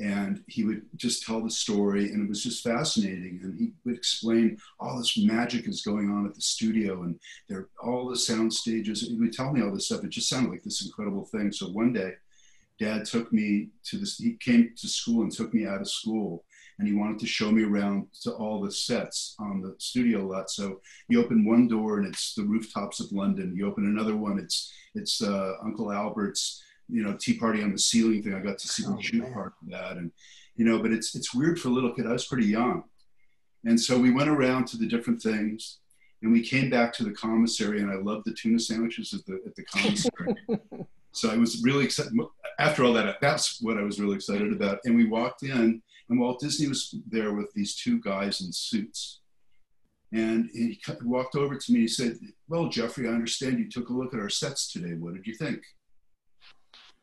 [0.00, 3.40] And he would just tell the story, and it was just fascinating.
[3.42, 7.18] And he would explain all this magic is going on at the studio, and
[7.48, 9.00] there all the sound stages.
[9.00, 10.04] He would tell me all this stuff.
[10.04, 11.50] It just sounded like this incredible thing.
[11.50, 12.12] So one day,
[12.78, 14.18] Dad took me to this.
[14.18, 16.44] He came to school and took me out of school,
[16.78, 20.48] and he wanted to show me around to all the sets on the studio lot.
[20.50, 23.54] So you open one door and it's the rooftops of London.
[23.56, 27.78] You open another one, it's it's uh, Uncle Albert's, you know, tea party on the
[27.78, 28.34] ceiling thing.
[28.34, 29.32] I got to see oh, the shoot man.
[29.32, 30.10] part of that, and
[30.56, 32.06] you know, but it's it's weird for a little kid.
[32.06, 32.84] I was pretty young,
[33.64, 35.78] and so we went around to the different things.
[36.20, 39.40] And we came back to the commissary, and I loved the tuna sandwiches at the
[39.46, 40.34] at the commissary.
[41.12, 42.12] so I was really excited.
[42.58, 44.80] After all that, that's what I was really excited about.
[44.84, 49.20] And we walked in, and Walt Disney was there with these two guys in suits.
[50.12, 51.80] And he walked over to me.
[51.80, 54.94] He said, Well, Jeffrey, I understand you took a look at our sets today.
[54.94, 55.60] What did you think?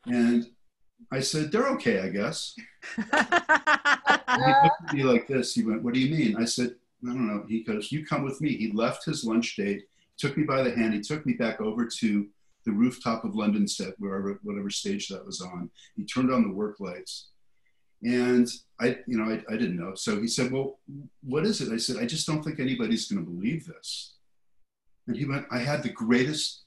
[0.07, 0.47] And
[1.11, 2.55] I said, They're okay, I guess.
[2.95, 5.53] he looked at me like this.
[5.53, 6.35] He went, What do you mean?
[6.37, 7.45] I said, I don't know.
[7.47, 8.57] He goes, You come with me.
[8.57, 9.83] He left his lunch date,
[10.17, 10.95] took me by the hand.
[10.95, 12.27] He took me back over to
[12.65, 15.69] the rooftop of London set, wherever, whatever stage that was on.
[15.95, 17.29] He turned on the work lights.
[18.03, 18.47] And
[18.79, 19.95] I, you know, I, I didn't know.
[19.95, 20.79] So he said, well,
[21.23, 21.71] what is it?
[21.73, 24.15] I said, I just don't think anybody's going to believe this.
[25.07, 26.63] And he went, I had the greatest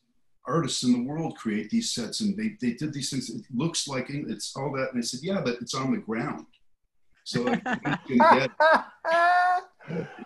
[0.47, 3.29] artists in the world create these sets and they, they did these things.
[3.29, 4.93] It looks like it's all that.
[4.93, 6.47] And I said, yeah, but it's on the ground.
[7.25, 7.55] So he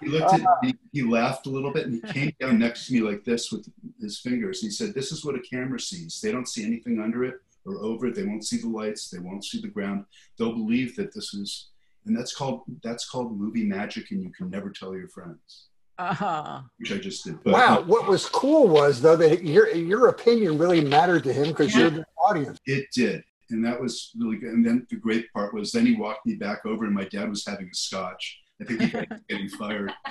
[0.08, 3.00] looked at me, he laughed a little bit and he came down next to me
[3.00, 3.68] like this with
[4.00, 4.60] his fingers.
[4.60, 6.20] He said, this is what a camera sees.
[6.20, 8.10] They don't see anything under it or over.
[8.10, 9.08] They won't see the lights.
[9.08, 10.04] They won't see the ground.
[10.38, 11.68] They'll believe that this is,
[12.06, 15.68] and that's called that's called movie magic, and you can never tell your friends.
[15.98, 16.62] Uh-huh.
[16.78, 17.42] Which I just did.
[17.44, 17.82] But, wow.
[17.82, 21.80] What was cool was though that your your opinion really mattered to him because yeah.
[21.80, 22.58] you're the audience.
[22.66, 23.22] It did.
[23.50, 24.54] And that was really good.
[24.54, 27.28] And then the great part was then he walked me back over and my dad
[27.28, 28.40] was having a scotch.
[28.60, 29.92] I think he was getting fired.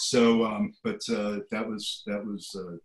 [0.00, 2.76] So, um, but uh, that was that was uh,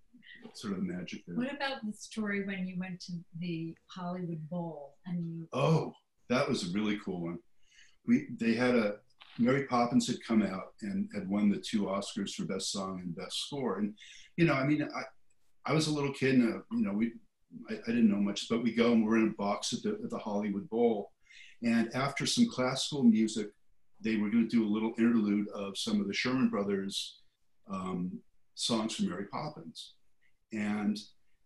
[0.53, 1.35] sort of magic there.
[1.35, 5.47] What about the story when you went to the Hollywood Bowl and you?
[5.53, 5.93] Oh,
[6.29, 7.39] that was a really cool one.
[8.05, 8.95] We they had a
[9.39, 13.15] Mary Poppins had come out and had won the two Oscars for Best Song and
[13.15, 13.93] Best Score, and
[14.37, 15.03] you know, I mean, I
[15.65, 17.13] I was a little kid, and uh, you know, we
[17.69, 19.99] I, I, didn't know much, but we go and we're in a box at the
[20.03, 21.11] at the Hollywood Bowl,
[21.63, 23.47] and after some classical music,
[24.01, 27.19] they were going to do a little interlude of some of the Sherman Brothers
[27.71, 28.19] um,
[28.55, 29.93] songs from Mary Poppins
[30.53, 30.97] and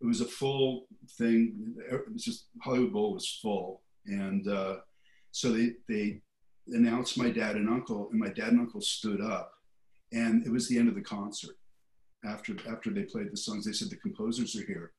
[0.02, 0.88] it was a full
[1.18, 1.76] thing.
[1.92, 4.78] It was just Hollywood Bowl was full, and uh,
[5.32, 6.22] so they they
[6.68, 9.54] announced my dad and uncle, and my dad and uncle stood up,
[10.12, 11.58] and it was the end of the concert.
[12.26, 14.92] After after they played the songs, they said the composers are here,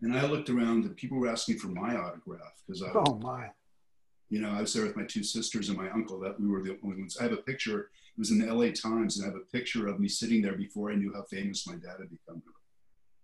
[0.00, 3.50] and I looked around, and people were asking for my autograph because I oh my,
[4.30, 6.18] you know, I was there with my two sisters and my uncle.
[6.20, 7.18] That we were the only ones.
[7.18, 7.90] I have a picture.
[8.14, 8.72] It was in the L.A.
[8.72, 11.66] Times, and I have a picture of me sitting there before I knew how famous
[11.66, 12.42] my dad had become.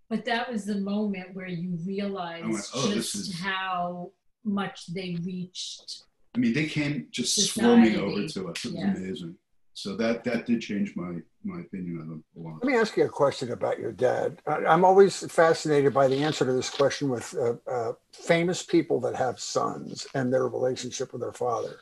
[0.09, 3.39] But that was the moment where you realized went, oh, just is...
[3.39, 4.11] how
[4.43, 6.03] much they reached.
[6.35, 7.93] I mean, they came just society.
[7.93, 8.65] swarming over to us.
[8.65, 8.93] It was yeah.
[8.95, 9.35] amazing.
[9.73, 12.55] So that that did change my my opinion of them a lot.
[12.55, 14.41] Let me ask you a question about your dad.
[14.45, 19.15] I'm always fascinated by the answer to this question with uh, uh, famous people that
[19.15, 21.79] have sons and their relationship with their father.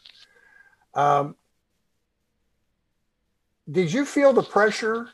[0.94, 1.36] Um,
[3.72, 5.10] did you feel the pressure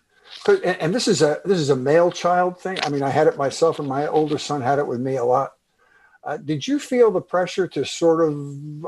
[0.63, 2.77] and this is a this is a male child thing.
[2.83, 5.23] I mean, I had it myself, and my older son had it with me a
[5.23, 5.53] lot.
[6.23, 8.33] Uh, did you feel the pressure to sort of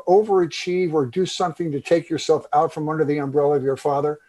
[0.08, 4.20] overachieve or do something to take yourself out from under the umbrella of your father?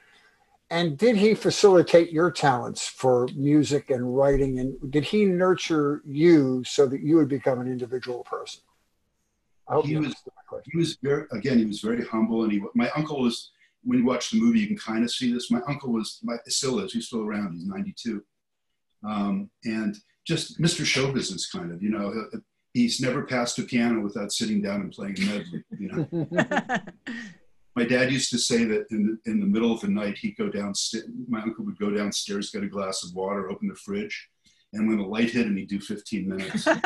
[0.70, 4.58] And did he facilitate your talents for music and writing?
[4.58, 8.62] And did he nurture you so that you would become an individual person?
[9.84, 10.14] he was,
[10.64, 12.42] he was very, again, he was very humble.
[12.42, 13.52] And he, my uncle was,
[13.86, 15.50] when you watch the movie, you can kind of see this.
[15.50, 18.22] My uncle was, my, still is, he's still around, he's 92.
[19.06, 20.84] Um, and just Mr.
[20.84, 22.38] Show Business kind of, you know, uh,
[22.72, 26.80] he's never passed a piano without sitting down and playing a medley, you know.
[27.76, 30.36] my dad used to say that in the, in the middle of the night, he'd
[30.36, 34.28] go downstairs, my uncle would go downstairs, get a glass of water, open the fridge,
[34.72, 36.66] and when the light hit him, he'd do 15 minutes.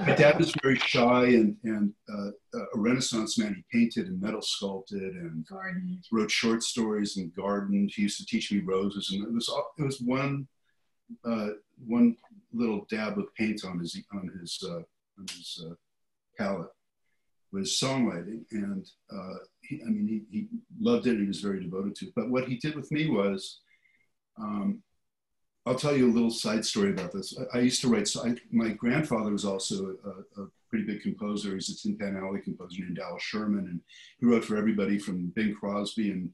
[0.00, 2.30] My dad was very shy and, and uh,
[2.74, 3.54] a Renaissance man.
[3.54, 6.04] He painted and metal sculpted and gardened.
[6.10, 7.92] wrote short stories and gardened.
[7.94, 10.48] He used to teach me roses, and it was it was one
[11.24, 11.50] uh,
[11.86, 12.16] one
[12.52, 14.82] little dab of paint on his on his uh,
[15.18, 15.74] on his uh,
[16.36, 16.70] palette
[17.52, 20.48] was songwriting, and uh, he, I mean he, he
[20.80, 21.18] loved it.
[21.18, 22.12] He was very devoted to it.
[22.16, 23.60] But what he did with me was.
[24.38, 24.82] Um,
[25.66, 27.38] I'll tell you a little side story about this.
[27.54, 28.08] I, I used to write.
[28.08, 31.54] So I, my grandfather was also a, a, pretty big composer.
[31.54, 33.80] He's a Tin Pan Alley composer named Al Sherman, and
[34.20, 36.30] he wrote for everybody from Bing Crosby and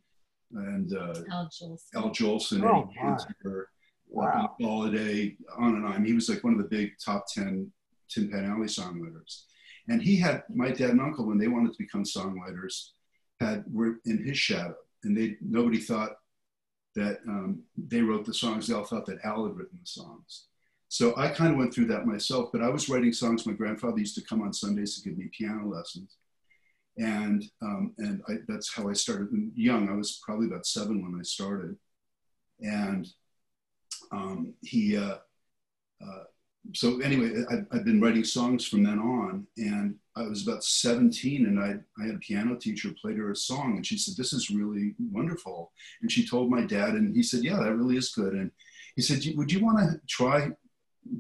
[0.55, 1.79] and uh, Al Jolson.
[1.95, 3.17] Al Jolson, Oh, Eddie my.
[3.17, 3.69] Cantor,
[4.09, 4.33] Wow.
[4.33, 6.05] Bob Holiday, on and on.
[6.05, 7.71] He was like one of the big top 10
[8.09, 9.43] Tin Pan Alley songwriters.
[9.89, 12.91] And he had, my dad and uncle, when they wanted to become songwriters,
[13.41, 14.77] had were in his shadow.
[15.03, 16.13] And they nobody thought
[16.97, 18.67] that um, they wrote the songs.
[18.67, 20.47] They all thought that Al had written the songs.
[20.89, 23.47] So I kind of went through that myself, but I was writing songs.
[23.47, 26.17] My grandfather used to come on Sundays to give me piano lessons.
[26.97, 29.89] And, um, and I, that's how I started young.
[29.89, 31.77] I was probably about seven when I started.
[32.61, 33.07] And
[34.11, 35.17] um, he, uh,
[36.03, 36.25] uh,
[36.75, 39.47] so anyway, I, I've been writing songs from then on.
[39.59, 43.37] And I was about 17 and I, I had a piano teacher played her a
[43.37, 45.73] song and she said, This is really wonderful.
[46.01, 48.33] And she told my dad, and he said, Yeah, that really is good.
[48.33, 48.51] And
[48.95, 50.51] he said, Would you want to try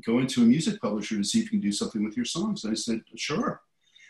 [0.04, 2.64] going to a music publisher to see if you can do something with your songs?
[2.64, 3.60] And I said, Sure.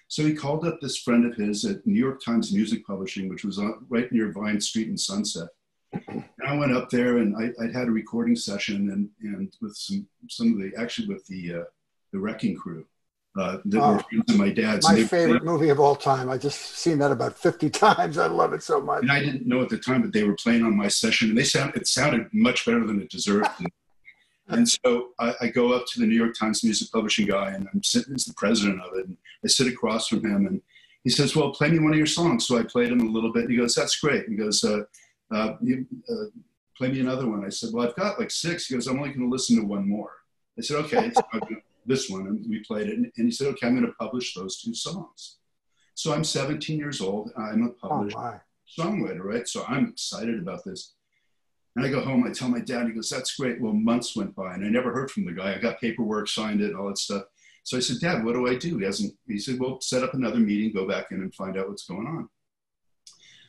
[0.09, 3.45] So he called up this friend of his at New York Times Music Publishing, which
[3.45, 5.49] was right near Vine Street in Sunset.
[5.93, 9.75] And I went up there and I, I'd had a recording session and, and with
[9.75, 11.65] some, some of the, actually with the, uh,
[12.13, 12.87] the Wrecking Crew
[13.39, 13.93] uh, that Oh.
[13.95, 14.89] were friends of my dad's.
[14.89, 16.31] My favorite movie of all time.
[16.31, 18.19] I just seen that about 50 times.
[18.19, 19.03] I love it so much.
[19.03, 21.39] And I didn't know at the time that they were playing on my session, and
[21.39, 23.49] they sound it sounded much better than it deserved.
[24.49, 27.69] and so I, I go up to the New York Times music publishing guy, and
[27.73, 30.61] I'm sitting as the president of it, and I sit across from him, and
[31.05, 33.33] he says, "Well, play me one of your songs." So I played him a little
[33.33, 33.43] bit.
[33.45, 34.83] And he goes, "That's great." He goes, uh,
[35.33, 36.27] uh, you, uh,
[36.79, 38.67] "Play me another one." I said, "Well, I've got like six.
[38.67, 40.11] He goes, "I'm only going to listen to one more."
[40.59, 41.23] I said, "Okay." So
[41.87, 44.35] this one, and we played it, and, and he said, "Okay, I'm going to publish
[44.35, 45.39] those two songs."
[45.95, 47.31] So I'm 17 years old.
[47.39, 48.39] I'm a Oh, published my.
[48.79, 49.49] songwriter, right?
[49.49, 50.93] So I'm excited about this.
[51.75, 53.61] And I go home, I tell my dad, he goes, That's great.
[53.61, 55.55] Well, months went by and I never heard from the guy.
[55.55, 57.25] I got paperwork, signed it, all that stuff.
[57.65, 58.79] So I said, Dad, what do I do?
[58.79, 61.69] He hasn't, he said, Well, set up another meeting, go back in and find out
[61.69, 62.29] what's going on.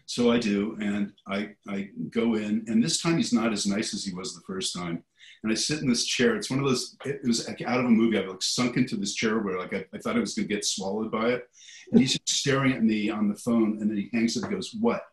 [0.05, 3.93] So I do, and I, I go in, and this time he's not as nice
[3.93, 5.03] as he was the first time.
[5.43, 6.35] And I sit in this chair.
[6.35, 8.17] It's one of those, it was like out of a movie.
[8.17, 10.53] I've like sunk into this chair where like I, I thought I was going to
[10.53, 11.49] get swallowed by it.
[11.91, 14.75] And he's staring at me on the phone, and then he hangs up and goes,
[14.79, 15.03] What?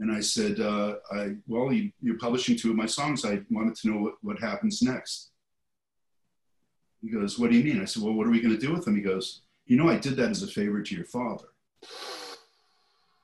[0.00, 3.24] And I said, uh, I, Well, you, you're publishing two of my songs.
[3.24, 5.30] I wanted to know what, what happens next.
[7.00, 7.80] He goes, What do you mean?
[7.80, 8.96] I said, Well, what are we going to do with them?
[8.96, 11.46] He goes, You know, I did that as a favor to your father.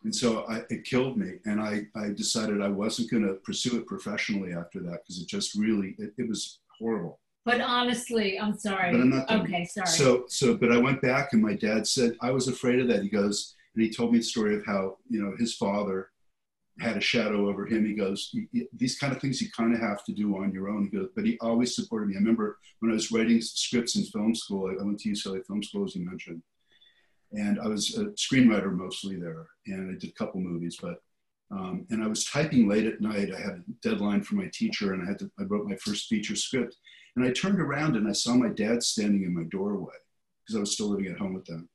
[0.05, 1.35] And so I, it killed me.
[1.47, 5.29] And I, I decided I wasn't going to pursue it professionally after that because it
[5.29, 7.21] just really, it, it was horrible.
[7.47, 8.93] But honestly, I'm sorry.
[8.93, 9.41] But I'm not done.
[9.43, 9.87] okay, sorry.
[9.87, 13.03] So, so, but I went back and my dad said, I was afraid of that.
[13.03, 16.09] He goes, and he told me the story of how, you know, his father
[16.81, 17.85] had a shadow over him.
[17.87, 20.53] He goes, "Y- y- these kind of things you kind of have to do on
[20.53, 20.85] your own.
[20.91, 22.17] He goes, but he always supported me.
[22.17, 25.45] I remember when I was writing scripts in film school, I I went to UCLA
[25.47, 26.43] Film School, as you mentioned,
[27.35, 31.03] and I was a screenwriter mostly there, and I did a couple movies, but
[31.51, 33.33] um, and I was typing late at night.
[33.35, 35.31] I had a deadline for my teacher, and I had to.
[35.39, 36.77] I wrote my first feature script,
[37.17, 39.95] and I turned around and I saw my dad standing in my doorway
[40.43, 41.69] because I was still living at home with them.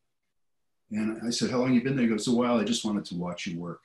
[0.91, 2.59] And I said, "How long you been there?" He goes, "A while.
[2.59, 3.81] I just wanted to watch you work."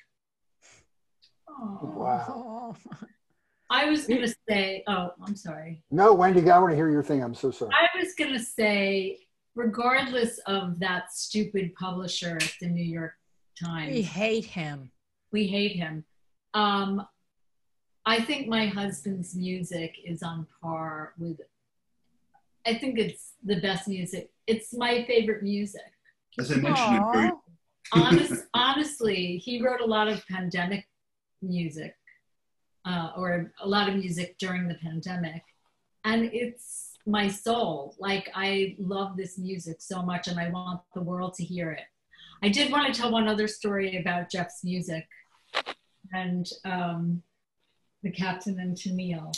[1.48, 1.78] Aw.
[1.82, 2.76] Wow.
[3.70, 5.82] I was gonna say, oh, I'm sorry.
[5.90, 7.22] No, Wendy, I want to hear your thing.
[7.22, 7.72] I'm so sorry.
[7.74, 9.18] I was gonna say,
[9.54, 13.14] regardless of that stupid publisher at the New York
[13.62, 14.90] Times, We hate him.
[15.32, 16.04] we hate him.
[16.54, 17.06] Um,
[18.06, 21.40] I think my husband's music is on par with.
[22.66, 24.30] I think it's the best music.
[24.46, 25.82] It's my favorite music.
[26.38, 27.30] As I mentioned, I'm very,
[27.92, 30.88] Honest, honestly, he wrote a lot of pandemic
[31.42, 31.94] music,
[32.86, 35.42] uh, or a lot of music during the pandemic,
[36.04, 37.94] and it's my soul.
[37.98, 41.84] Like I love this music so much, and I want the world to hear it.
[42.42, 45.06] I did want to tell one other story about Jeff's music,
[46.12, 47.22] and um,
[48.02, 49.32] the Captain and Tennille.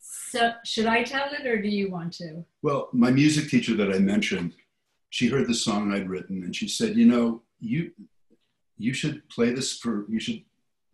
[0.00, 2.44] So, should I tell it, or do you want to?
[2.62, 4.52] well, my music teacher that I mentioned,
[5.10, 7.92] she heard the song I'd written, and she said, "You know, you
[8.76, 10.42] you should play this for you should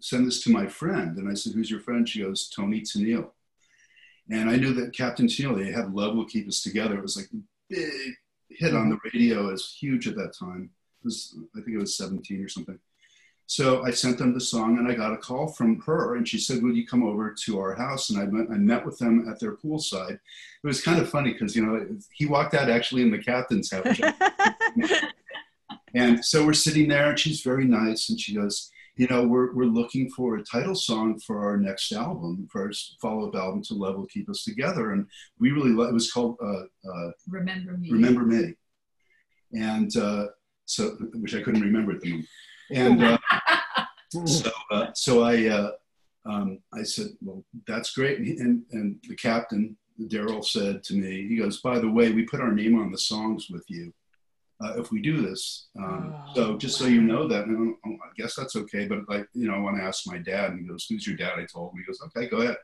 [0.00, 3.30] send this to my friend." And I said, "Who's your friend?" She goes, "Toni Tennille."
[4.30, 7.16] And I knew that Captain Tennille, they had "Love Will Keep Us Together." It was
[7.16, 8.14] like a big
[8.48, 9.48] hit on the radio.
[9.48, 10.70] It was huge at that time.
[11.02, 12.78] It was I think it was 17 or something.
[13.46, 16.38] So I sent them the song, and I got a call from her, and she
[16.38, 19.28] said, "Would you come over to our house?" And I met, I met with them
[19.28, 20.12] at their poolside.
[20.12, 23.72] It was kind of funny because you know he walked out actually in the captain's
[23.72, 23.98] house,
[25.94, 28.70] and so we're sitting there, and she's very nice, and she goes,
[29.00, 32.70] you know, we're, we're looking for a title song for our next album, for our
[33.00, 34.92] follow-up album to Love Will Keep Us Together.
[34.92, 35.06] And
[35.38, 37.90] we really, it was called uh, uh, Remember Me.
[37.90, 38.52] Remember Me.
[39.54, 40.26] And uh,
[40.66, 42.28] so, which I couldn't remember at the moment.
[42.72, 43.18] And uh,
[44.26, 45.70] so, uh, so I, uh,
[46.26, 48.18] um, I said, well, that's great.
[48.18, 52.12] And, he, and, and the captain, Daryl said to me, he goes, by the way,
[52.12, 53.94] we put our name on the songs with you
[54.62, 55.68] uh, if we do this.
[55.78, 56.86] Um, oh, so just wow.
[56.86, 58.86] so you know that, and I, I guess that's okay.
[58.86, 61.16] But like, you know, I want to ask my dad, and he goes, "Who's your
[61.16, 61.78] dad?" I told him.
[61.78, 62.56] He goes, "Okay, go ahead."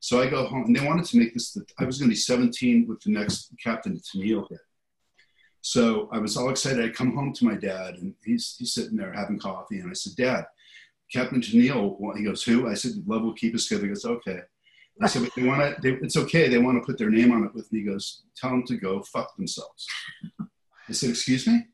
[0.00, 1.52] So I go home, and they wanted to make this.
[1.52, 4.60] The, I was going to be 17 with the next Captain Tennille hit.
[5.60, 6.84] So I was all excited.
[6.84, 9.94] I come home to my dad, and he's he's sitting there having coffee, and I
[9.94, 10.44] said, "Dad,
[11.12, 14.40] Captain Tennille." He goes, "Who?" I said, "Love will keep us together." He goes, "Okay."
[15.02, 15.98] I said, "They want to.
[16.04, 16.48] It's okay.
[16.48, 18.76] They want to put their name on it with me." He goes, "Tell them to
[18.76, 19.86] go fuck themselves."
[20.88, 21.66] I said, excuse me?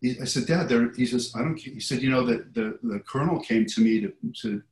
[0.00, 1.72] He, I said, Dad, there, he says, I don't, care.
[1.72, 4.12] he said, you know, that the, the colonel came to me to,
[4.42, 4.62] to,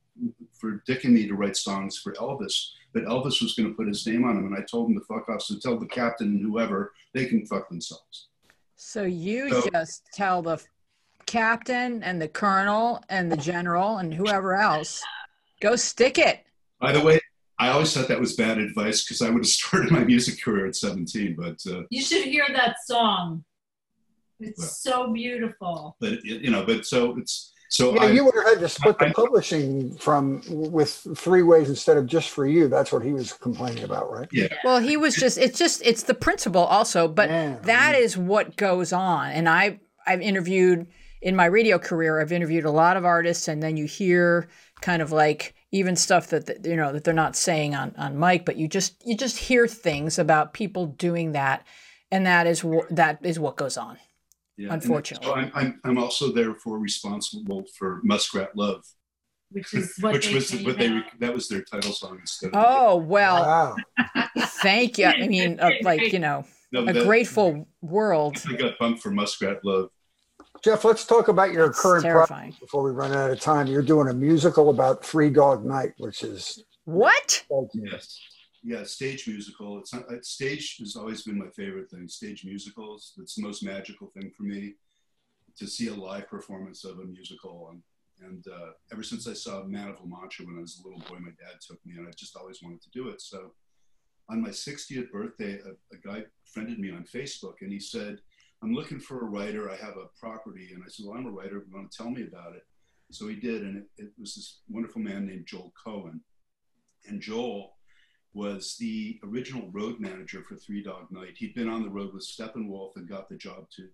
[0.53, 3.87] for Dick and me to write songs for Elvis, but Elvis was going to put
[3.87, 4.45] his name on them.
[4.45, 5.41] And I told him to fuck off.
[5.41, 8.27] So tell the captain and whoever, they can fuck themselves.
[8.75, 10.61] So you so, just tell the
[11.25, 15.01] captain and the colonel and the general and whoever else,
[15.61, 16.43] go stick it.
[16.79, 17.19] By the way,
[17.61, 20.65] I always thought that was bad advice because I would have started my music career
[20.65, 21.35] at 17.
[21.37, 23.43] But uh, you should hear that song.
[24.39, 25.95] It's well, so beautiful.
[25.99, 27.93] But you know, but so it's so.
[27.93, 31.69] Yeah, I, you would have had to split I, the publishing from with three ways
[31.69, 32.67] instead of just for you.
[32.67, 34.27] That's what he was complaining about, right?
[34.31, 34.47] Yeah.
[34.63, 35.37] Well, he was just.
[35.37, 35.83] It's just.
[35.85, 37.57] It's the principle also, but yeah.
[37.61, 39.29] that is what goes on.
[39.29, 40.87] And I I've interviewed
[41.21, 42.19] in my radio career.
[42.19, 44.49] I've interviewed a lot of artists, and then you hear
[44.81, 48.45] kind of like even stuff that you know that they're not saying on on mic,
[48.45, 51.65] but you just you just hear things about people doing that,
[52.11, 53.97] and that is what that is what goes on.
[54.57, 58.85] Yeah, unfortunately, so I'm, I'm I'm also therefore responsible for Muskrat Love,
[59.49, 62.51] which is what which was what they that was their title song instead.
[62.53, 63.75] Oh well, wow.
[64.37, 65.05] thank you.
[65.05, 68.43] I mean, uh, like you know, no, a that, grateful world.
[68.47, 69.89] I got bumped for Muskrat Love.
[70.63, 73.65] Jeff, let's talk about your That's current project before we run out of time.
[73.65, 77.43] You're doing a musical about Three Dog Night, which is what?
[77.73, 78.19] Yes,
[78.63, 79.79] yeah, stage musical.
[79.79, 82.07] It's not, stage has always been my favorite thing.
[82.07, 83.13] Stage musicals.
[83.17, 84.75] It's the most magical thing for me
[85.57, 87.69] to see a live performance of a musical.
[87.71, 87.81] And,
[88.29, 91.03] and uh, ever since I saw Man of La Mancha when I was a little
[91.09, 93.19] boy, my dad took me, and I just always wanted to do it.
[93.19, 93.53] So
[94.29, 98.19] on my 60th birthday, a, a guy friended me on Facebook, and he said
[98.63, 99.69] I'm looking for a writer.
[99.69, 100.69] I have a property.
[100.73, 101.63] And I said, Well, I'm a writer.
[101.67, 102.63] You want to tell me about it?
[103.11, 103.63] So he did.
[103.63, 106.21] And it, it was this wonderful man named Joel Cohen.
[107.07, 107.73] And Joel
[108.33, 111.33] was the original road manager for Three Dog Night.
[111.35, 113.87] He'd been on the road with Steppenwolf and got the job to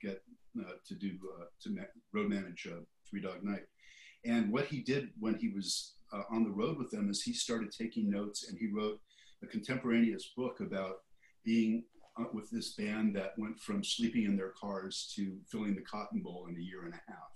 [0.00, 0.22] get
[0.60, 3.64] uh, to do uh, to ma- road manage uh, Three Dog Night.
[4.24, 7.32] And what he did when he was uh, on the road with them is he
[7.32, 9.00] started taking notes and he wrote
[9.42, 10.98] a contemporaneous book about
[11.44, 11.84] being
[12.34, 16.46] with this band that went from sleeping in their cars to filling the Cotton Bowl
[16.48, 17.30] in a year and a half.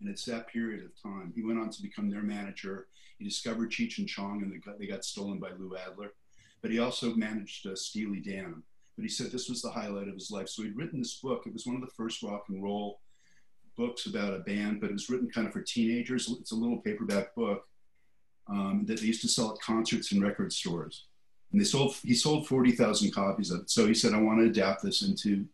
[0.00, 1.32] And it's that period of time.
[1.34, 2.88] He went on to become their manager.
[3.18, 6.12] He discovered Cheech and Chong, and they got, they got stolen by Lou Adler.
[6.60, 8.62] But he also managed uh, Steely Dan.
[8.96, 10.48] But he said this was the highlight of his life.
[10.48, 11.44] So he'd written this book.
[11.46, 13.00] It was one of the first rock and roll
[13.76, 16.30] books about a band, but it was written kind of for teenagers.
[16.40, 17.64] It's a little paperback book
[18.48, 21.06] um, that they used to sell at concerts and record stores
[21.52, 23.70] and they sold he sold 40,000 copies of it.
[23.70, 25.46] So he said, I want to adapt this into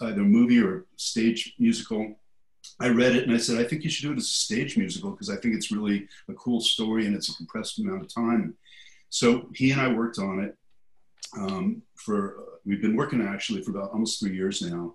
[0.00, 2.14] either a movie or stage musical.
[2.80, 4.76] I read it and I said, I think you should do it as a stage
[4.76, 8.14] musical because I think it's really a cool story and it's a compressed amount of
[8.14, 8.54] time.
[9.10, 10.56] So he and I worked on it
[11.36, 14.94] um, for, uh, we've been working actually for about almost three years now.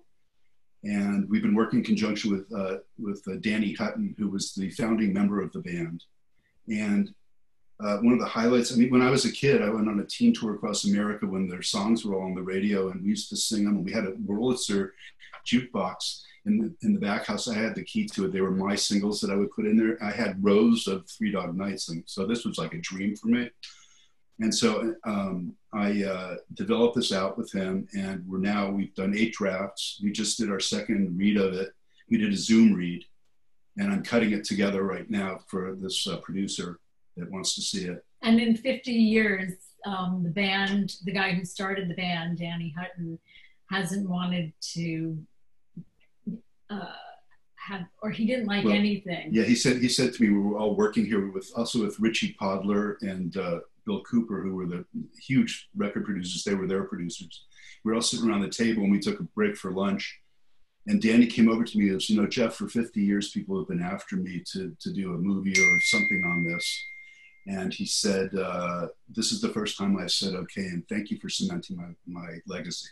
[0.84, 4.70] And we've been working in conjunction with, uh, with uh, Danny Hutton, who was the
[4.70, 6.04] founding member of the band.
[6.68, 7.12] And
[7.80, 8.72] uh, one of the highlights.
[8.72, 11.26] I mean, when I was a kid, I went on a teen tour across America
[11.26, 13.76] when their songs were all on the radio, and we used to sing them.
[13.76, 14.90] And We had a Wurlitzer
[15.46, 17.46] jukebox in the in the back house.
[17.46, 18.32] I had the key to it.
[18.32, 20.02] They were my singles that I would put in there.
[20.02, 23.28] I had rows of Three Dog Nights, and so this was like a dream for
[23.28, 23.48] me.
[24.40, 29.16] And so um, I uh, developed this out with him, and we're now we've done
[29.16, 30.00] eight drafts.
[30.02, 31.72] We just did our second read of it.
[32.10, 33.04] We did a Zoom read,
[33.76, 36.80] and I'm cutting it together right now for this uh, producer
[37.18, 38.04] that wants to see it.
[38.22, 39.52] And in 50 years,
[39.86, 43.18] um, the band, the guy who started the band, Danny Hutton,
[43.70, 45.18] hasn't wanted to
[46.70, 46.92] uh,
[47.56, 49.28] have, or he didn't like well, anything.
[49.30, 52.00] Yeah, he said he said to me, we were all working here with also with
[52.00, 54.84] Richie Podolor and uh, Bill Cooper, who were the
[55.20, 56.44] huge record producers.
[56.44, 57.46] They were their producers.
[57.84, 60.20] We were all sitting around the table and we took a break for lunch.
[60.86, 63.58] And Danny came over to me and said, you know, Jeff, for 50 years, people
[63.58, 66.84] have been after me to, to do a movie or something on this.
[67.48, 71.18] And he said, uh, this is the first time I've said, okay, and thank you
[71.18, 72.88] for cementing my, my legacy.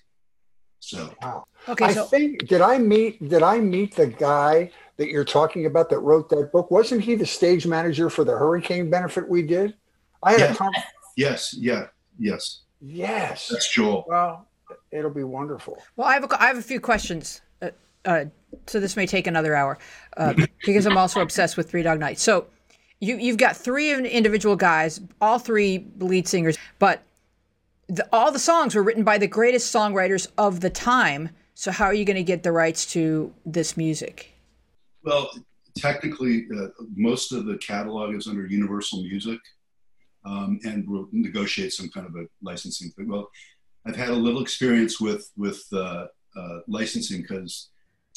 [0.81, 1.45] So, Wow.
[1.69, 5.67] Okay, I so think did I meet did I meet the guy that you're talking
[5.67, 6.71] about that wrote that book?
[6.71, 9.75] Wasn't he the stage manager for the hurricane benefit we did?
[10.23, 10.53] I had Yeah.
[10.53, 10.73] a con-
[11.17, 11.87] yes, yeah,
[12.19, 13.49] yes, yes.
[13.49, 14.05] that's Joel.
[14.07, 14.47] Well,
[14.91, 15.83] it'll be wonderful.
[15.97, 17.41] well, I have a, I have a few questions.
[17.61, 17.71] Uh,
[18.05, 18.25] uh,
[18.67, 19.79] so this may take another hour
[20.17, 20.35] uh,
[20.65, 22.19] because I'm also obsessed with Three Dog Night.
[22.19, 22.47] So
[23.01, 27.03] you you've got three individual guys, all three lead singers, but
[27.89, 31.31] the, all the songs were written by the greatest songwriters of the time.
[31.55, 34.33] So how are you going to get the rights to this music?
[35.05, 35.31] Well,
[35.77, 39.39] technically, uh, most of the catalog is under Universal Music,
[40.25, 43.09] um, and we'll negotiate some kind of a licensing thing.
[43.09, 43.31] Well,
[43.87, 47.69] I've had a little experience with with uh, uh, licensing because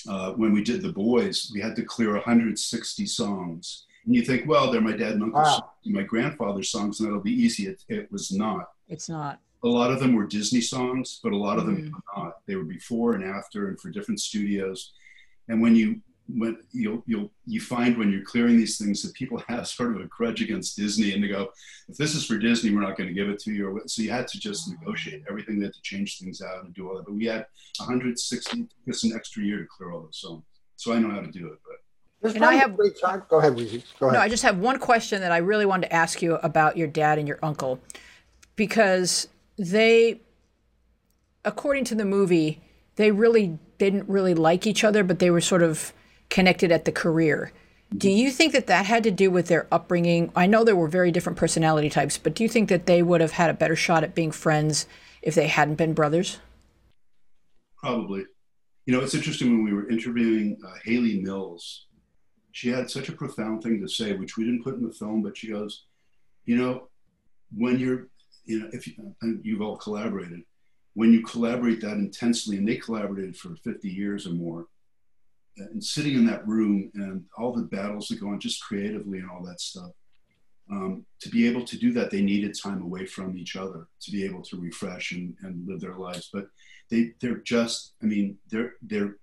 [0.10, 3.86] uh, when we did The Boys, we had to clear 160 songs.
[4.10, 5.70] And you think, well, they're my dad and uncle's Wow.
[5.86, 7.68] my grandfather's songs, and that'll be easy.
[7.68, 8.72] It, it was not.
[8.88, 9.40] It's not.
[9.64, 11.92] A lot of them were Disney songs, but a lot of them Mm.
[11.92, 12.44] were not.
[12.48, 14.94] They were before and after, and for different studios.
[15.48, 19.38] And when you when you'll you'll you find when you're clearing these things that people
[19.48, 21.50] have sort of a grudge against Disney, and they go,
[21.88, 23.68] if this is for Disney, we're not going to give it to you.
[23.70, 25.60] Or so you had to just negotiate everything.
[25.60, 27.06] They had to change things out and do all that.
[27.06, 27.46] But we had
[27.78, 30.44] 160, just an extra year to clear all those songs.
[30.78, 31.60] So I know how to do it.
[31.64, 31.78] But
[32.22, 33.24] There's And I have- great time.
[33.30, 33.84] Go ahead, Weezy.
[34.00, 34.18] Go ahead.
[34.18, 36.88] No, I just have one question that I really wanted to ask you about your
[36.88, 37.80] dad and your uncle,
[38.56, 40.20] because they,
[41.46, 42.62] according to the movie,
[42.98, 45.94] they really didn't really like each other, but they were sort of
[46.30, 47.54] connected at the career.
[47.98, 50.32] Do you think that that had to do with their upbringing?
[50.36, 53.22] I know there were very different personality types, but do you think that they would
[53.22, 54.86] have had a better shot at being friends
[55.22, 56.38] if they hadn't been brothers?
[57.78, 58.26] Probably.
[58.86, 61.88] You know, it's interesting when we were interviewing uh, Hayley Mills,
[62.60, 65.22] she had such a profound thing to say, which we didn't put in the film,
[65.22, 65.86] but she goes,
[66.44, 66.90] you know,
[67.56, 68.10] when you're,
[68.44, 70.42] you know, if you, you've all collaborated,
[70.94, 74.68] when you collaborate that intensely, and they collaborated for 50 years or more,
[75.56, 79.30] and sitting in that room and all the battles that go on just creatively and
[79.30, 79.92] all that stuff,
[80.70, 84.12] um, to be able to do that, they needed time away from each other to
[84.12, 86.30] be able to refresh and, and live their lives.
[86.34, 86.50] But
[86.90, 89.16] they they're just i mean they're they're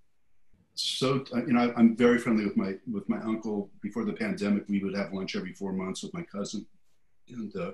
[0.76, 4.82] so you know i'm very friendly with my with my uncle before the pandemic we
[4.82, 6.64] would have lunch every four months with my cousin
[7.28, 7.72] and uh,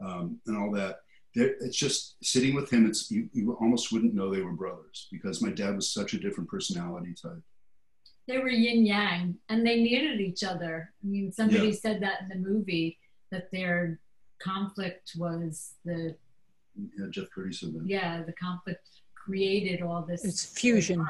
[0.00, 1.00] um, and all that
[1.34, 5.06] there, it's just sitting with him it's you, you almost wouldn't know they were brothers
[5.12, 7.42] because my dad was such a different personality type
[8.28, 10.74] They were yin yang and they needed each other.
[11.02, 11.80] I mean, somebody Yeah.
[11.84, 12.98] said that in the movie
[13.30, 14.00] that their
[14.42, 16.16] conflict was the,
[16.98, 20.24] yeah, jeff Kurtti said that yeah, the conflict created all this.
[20.24, 21.06] It's fusion.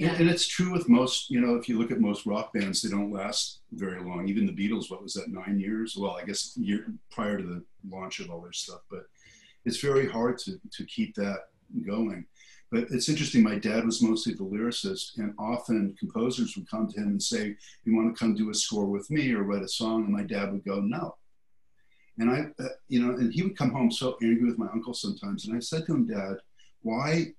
[0.00, 0.12] Yeah.
[0.12, 2.80] And, and it's true with most, you know, if you look at most rock bands,
[2.80, 4.28] they don't last very long.
[4.28, 5.94] Even the Beatles, what was that, nine years?
[5.94, 8.80] Well, I guess year prior to the launch of all their stuff.
[8.90, 9.02] But
[9.66, 11.40] it's very hard to, to keep that
[11.86, 12.24] going.
[12.72, 16.98] But it's interesting, my dad was mostly the lyricist, and often composers would come to
[16.98, 19.68] him and say, You want to come do a score with me or write a
[19.68, 20.04] song?
[20.04, 21.16] And my dad would go, No.
[22.16, 24.94] And I, uh, you know, and he would come home so angry with my uncle
[24.94, 25.46] sometimes.
[25.46, 26.36] And I said to him, Dad,
[26.80, 27.34] why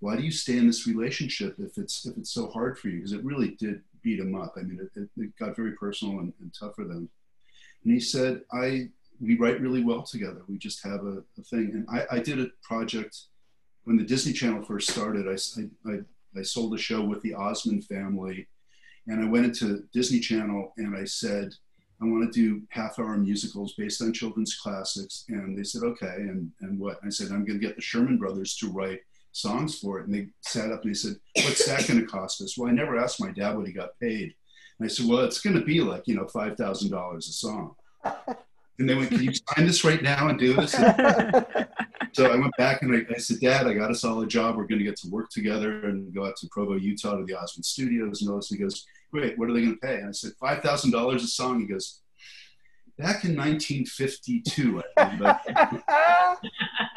[0.00, 2.96] why do you stay in this relationship if it's if it's so hard for you?
[2.96, 4.54] Because it really did beat him up.
[4.56, 7.08] I mean it, it, got very personal and, and tough for them.
[7.84, 8.88] And he said i
[9.18, 10.42] we write really well together.
[10.46, 11.70] We just have a, a thing.
[11.72, 13.18] And I, I did a project
[13.84, 15.26] when the disney channel first started.
[15.26, 16.00] I, I,
[16.38, 18.46] I sold a show with the osmond family
[19.06, 21.54] and i went into disney channel and i said
[22.02, 25.24] i want to do half hour musicals based on children's classics.
[25.28, 26.98] And they said okay and, and what?
[27.04, 29.00] I said i'm going to get the sherman brothers to write
[29.36, 30.06] songs for it.
[30.06, 32.56] And they sat up and they said, What's that going to cost us?
[32.56, 34.34] Well, I never asked my dad what he got paid.
[34.78, 37.74] And I said, Well, it's going to be like, you know, $5,000 a song.
[38.78, 40.74] And they went, Can you sign this right now and do this?
[40.74, 40.94] And
[42.12, 44.28] so I went back and I, I said, Dad, I got us all a solid
[44.28, 44.56] job.
[44.56, 47.34] We're going to get to work together and go out to Provo, Utah to the
[47.34, 48.50] Osmond Studios and all this.
[48.50, 49.96] And he goes, Great, what are they going to pay?
[49.96, 51.60] And I said, $5,000 a song.
[51.60, 52.00] He goes,
[52.98, 56.52] Back in 1952, I think,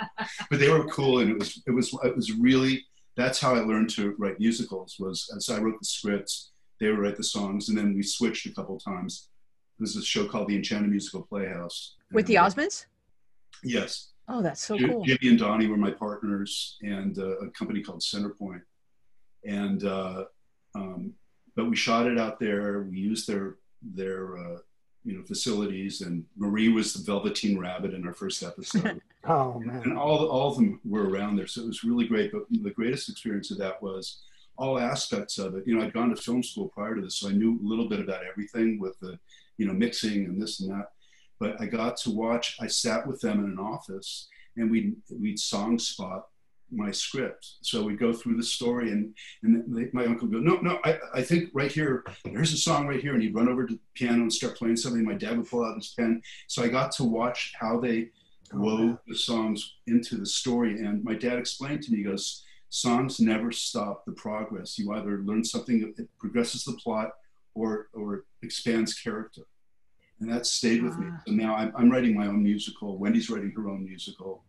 [0.49, 2.85] but they were cool and it was it was it was really
[3.19, 6.99] that's how I learned to write musicals was as I wrote the scripts, they would
[6.99, 9.29] write the songs, and then we switched a couple times.
[9.77, 11.95] There's a show called the Enchanted Musical Playhouse.
[12.11, 12.85] With the uh, Osmonds?
[13.63, 14.11] Yes.
[14.29, 15.03] Oh, that's so Jim- cool.
[15.03, 18.61] Jimmy and Donnie were my partners, and uh, a company called Centerpoint.
[19.45, 20.25] And uh,
[20.75, 21.13] um,
[21.55, 22.83] but we shot it out there.
[22.83, 24.57] We used their their uh,
[25.03, 29.01] you know facilities, and Marie was the Velveteen Rabbit in our first episode.
[29.25, 29.81] oh man.
[29.83, 32.31] and all all of them were around there, so it was really great.
[32.31, 34.21] But the greatest experience of that was
[34.57, 35.63] all aspects of it.
[35.65, 37.87] You know, I'd gone to film school prior to this, so I knew a little
[37.87, 39.17] bit about everything with the,
[39.57, 40.91] you know, mixing and this and that.
[41.39, 42.57] But I got to watch.
[42.59, 44.27] I sat with them in an office,
[44.57, 46.25] and we'd we'd song spot
[46.71, 47.55] my script.
[47.61, 50.79] So we go through the story, and and they, my uncle would go, no, no,
[50.83, 53.73] I, I think right here, there's a song right here, and he'd run over to
[53.73, 55.03] the piano and start playing something.
[55.03, 56.21] My dad would pull out his pen.
[56.47, 58.09] So I got to watch how they
[58.53, 60.79] wove oh, the songs into the story.
[60.79, 64.77] And my dad explained to me, he goes, songs never stop the progress.
[64.77, 67.11] You either learn something that progresses the plot
[67.55, 69.43] or or expands character.
[70.19, 71.07] And that stayed with me.
[71.09, 71.21] Ah.
[71.25, 72.97] So now I'm, I'm writing my own musical.
[72.97, 74.43] Wendy's writing her own musical.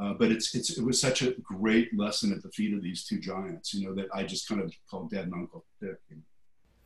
[0.00, 3.04] Uh, but it's, it's, it was such a great lesson at the feet of these
[3.04, 5.96] two giants, you know, that I just kind of called dad and uncle Dick.
[6.10, 6.22] You know.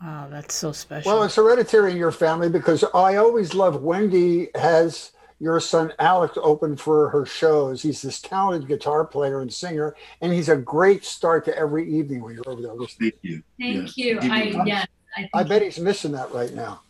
[0.05, 1.13] Oh, that's so special.
[1.13, 6.39] Well, it's hereditary in your family because I always love Wendy has your son Alex
[6.41, 7.83] open for her shows.
[7.83, 12.23] He's this talented guitar player and singer, and he's a great start to every evening
[12.23, 13.11] when you're over there listening.
[13.13, 13.43] Thank you.
[13.61, 14.05] Thank Yeah.
[14.05, 14.21] you.
[14.21, 14.67] Give I me one.
[14.67, 14.87] yes.
[15.17, 16.81] I, I bet he's missing that right now.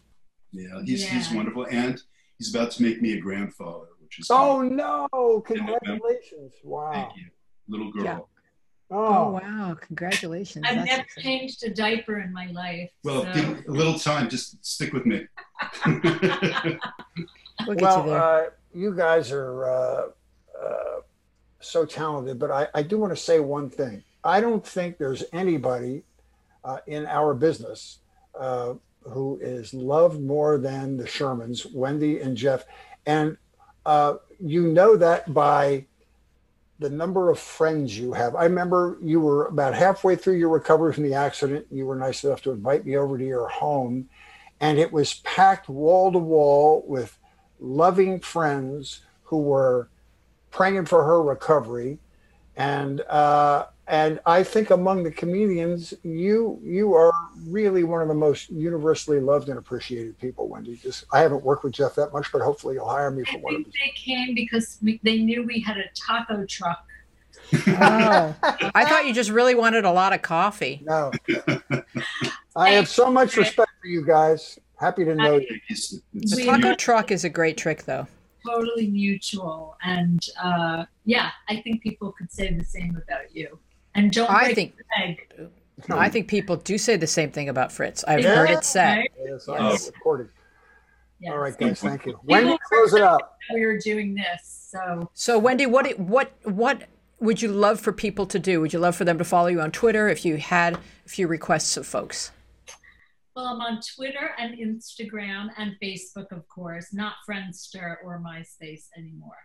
[0.53, 1.67] Yeah, he's, he's wonderful.
[1.71, 2.01] And
[2.39, 5.41] he's about to make me a grandfather, which is Oh no!
[5.47, 6.53] Congratulations!
[6.65, 6.93] Wow.
[6.93, 7.25] Thank you.
[7.69, 8.05] Little girl.
[8.05, 8.19] Yeah.
[8.91, 9.77] oh, Oh, wow.
[9.81, 10.67] Congratulations.
[10.69, 11.39] I've That's never exciting.
[11.39, 12.91] changed a diaper in my life.
[13.05, 14.29] Well, so- give a little time.
[14.29, 15.27] Just stick with me.
[17.67, 18.45] We'll well, you uh,
[18.75, 20.07] you guys are uh,
[20.61, 21.01] uh,
[21.61, 24.03] so talented, but I, I do want to say one thing.
[24.25, 26.03] I don't think there's anybody
[26.65, 27.99] uh, in our business
[28.39, 32.65] uh, who is loved more than the Shermans, Wendy and Jeff.
[33.07, 33.37] And
[33.87, 35.85] uh, you know that by
[36.79, 38.35] the number of friends you have.
[38.35, 41.67] I remember you were about halfway through your recovery from the accident.
[41.71, 44.09] You were nice enough to invite me over to your home,
[44.61, 47.19] and it was packed wall to wall with
[47.61, 49.89] loving friends who were
[50.51, 51.99] praying for her recovery.
[52.57, 57.13] And uh, and I think among the comedians, you you are
[57.47, 60.77] really one of the most universally loved and appreciated people, Wendy.
[60.77, 63.39] Just I haven't worked with Jeff that much, but hopefully you'll hire me I for
[63.39, 63.75] one of think his.
[63.85, 66.85] they came because we, they knew we had a taco truck.
[67.69, 68.35] oh,
[68.75, 70.81] I thought you just really wanted a lot of coffee.
[70.85, 71.11] No.
[72.57, 74.59] I have so much respect for you guys.
[74.77, 75.49] Happy to know you.
[75.49, 78.07] The it's- We- taco truck is a great trick, though.
[78.47, 83.57] Totally mutual, and uh, yeah, I think people could say the same about you.
[83.95, 85.51] And don't I break think the egg.
[85.91, 88.05] I think people do say the same thing about Fritz.
[88.05, 88.37] I've Yeah.
[88.37, 88.99] heard it said.
[88.99, 89.13] Right?
[89.25, 90.29] Yes, I have recorded.
[91.21, 91.33] Yes.
[91.33, 91.81] All right, guys.
[91.81, 92.19] Thank you.
[92.25, 93.33] Wendy, close it out.
[93.53, 96.89] We were doing this, so So, Wendy, what what what
[97.21, 98.61] would you love for people to do?
[98.61, 100.75] Would you love for them to follow you on Twitter if you had
[101.07, 102.33] a few requests of folks?
[103.35, 109.39] well, I'm on Twitter and Instagram and Facebook, of course, not Friendster or MySpace anymore.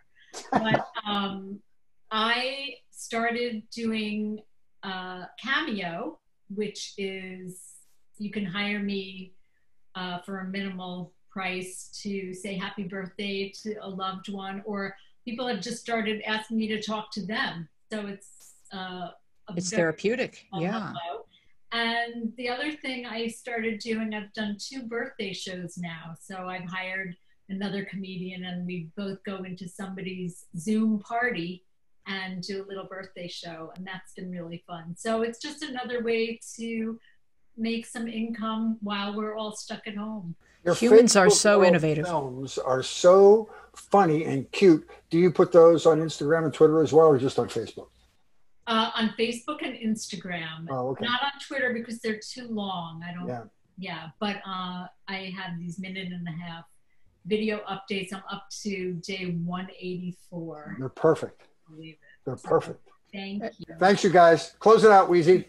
[0.52, 1.60] But um,
[2.10, 4.40] I started doing
[4.82, 6.18] uh, Cameo,
[6.54, 7.60] which is
[8.18, 9.34] you can hire me
[9.94, 15.46] uh, for a minimal price to say happy birthday to a loved one, or people
[15.46, 17.68] have just started asking me to talk to them.
[17.92, 19.10] So it's uh,
[19.48, 20.46] a It's therapeutic.
[20.54, 20.92] Yeah.
[20.92, 21.24] hello.
[21.70, 26.14] And the other thing I started doing, I've done two birthday shows now.
[26.18, 27.14] So I've hired
[27.50, 31.64] another comedian, and we both go into somebody's Zoom party
[32.08, 34.94] and do a little birthday show, and that's been really fun.
[34.96, 36.98] So it's just another way to
[37.56, 40.34] make some income while we're all stuck at home.
[40.64, 42.06] Your Humans are so innovative.
[42.06, 44.88] Films are so funny and cute.
[45.10, 47.88] Do you put those on Instagram and Twitter as well, or just on Facebook?
[48.66, 51.04] Uh, on Facebook and Instagram, Oh, okay.
[51.06, 53.02] not on Twitter because they're too long.
[53.08, 53.26] I don't.
[53.28, 53.44] Yeah.
[53.78, 56.64] yeah but uh, i have these minute and a half
[57.24, 61.42] video updates i'm up to day 184 They're perfect.
[61.70, 62.88] Believe it They're perfect.
[63.12, 64.54] thank you Thanks, you guys.
[64.58, 65.46] Close it out, Wheezy.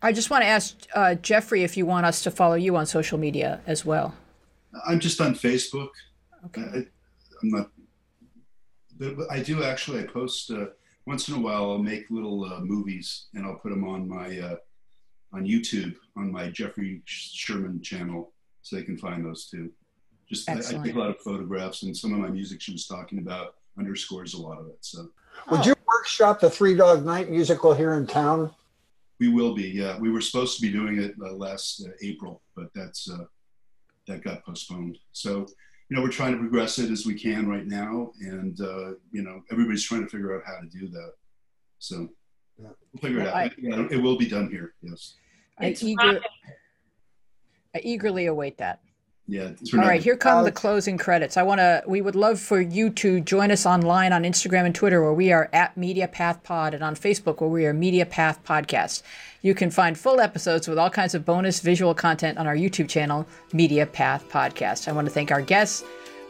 [0.00, 2.86] I just want to ask uh, Jeffrey if you want us to follow you on
[2.86, 4.14] social media as well.
[4.86, 5.88] I'm just on Facebook.
[6.46, 6.62] Okay.
[6.62, 7.70] I, I'm not.
[8.98, 10.00] But but I do actually.
[10.00, 10.66] I post uh,
[11.06, 11.70] once in a while.
[11.70, 14.56] I'll make little uh, movies and I'll put them on my uh,
[15.32, 18.32] on YouTube on my Jeffrey Sherman channel,
[18.62, 19.70] so they can find those too.
[20.28, 22.86] Just I, I take a lot of photographs, and some of my music she was
[22.86, 23.54] talking about
[23.88, 24.78] underscores a lot of it.
[24.80, 25.08] So
[25.50, 28.50] Would you workshop the Three Dog Night musical here in town?
[29.20, 29.64] we will be.
[29.64, 33.24] Yeah, we were supposed to be doing it uh, last uh, April, but that's uh,
[34.06, 34.96] that got postponed.
[35.12, 35.46] So
[35.88, 39.22] you know we're trying to progress it as we can right now, and uh, you
[39.22, 41.12] know everybody's trying to figure out how to do that.
[41.80, 42.08] So
[42.62, 42.68] Yeah.
[42.92, 43.52] we'll figure Well, it I- out.
[43.58, 44.74] Yeah, it will be done here.
[44.82, 45.14] Yes.
[45.60, 46.20] I, eager,
[47.74, 48.80] I eagerly await that.
[49.30, 49.50] Yeah.
[49.74, 51.36] All right, here come the closing credits.
[51.36, 51.82] I want to.
[51.86, 55.32] We would love for you to join us online on Instagram and Twitter, where we
[55.32, 59.02] are at Media Path Pod, and on Facebook, where we are Media Path Podcast.
[59.42, 62.88] You can find full episodes with all kinds of bonus visual content on our YouTube
[62.88, 64.88] channel, Media Path Podcast.
[64.88, 65.84] I want to thank our guests.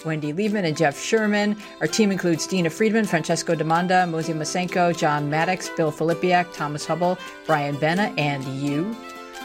[0.04, 1.56] Wendy Liebman and Jeff Sherman.
[1.80, 7.16] Our team includes Dina Friedman, Francesco Demanda, Mozi Masenko, John Maddox, Bill Filipiak, Thomas Hubble,
[7.46, 8.96] Brian Benna, and you.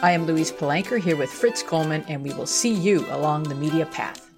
[0.03, 3.55] I am Louise Palanker here with Fritz Coleman, and we will see you along the
[3.55, 4.29] media path.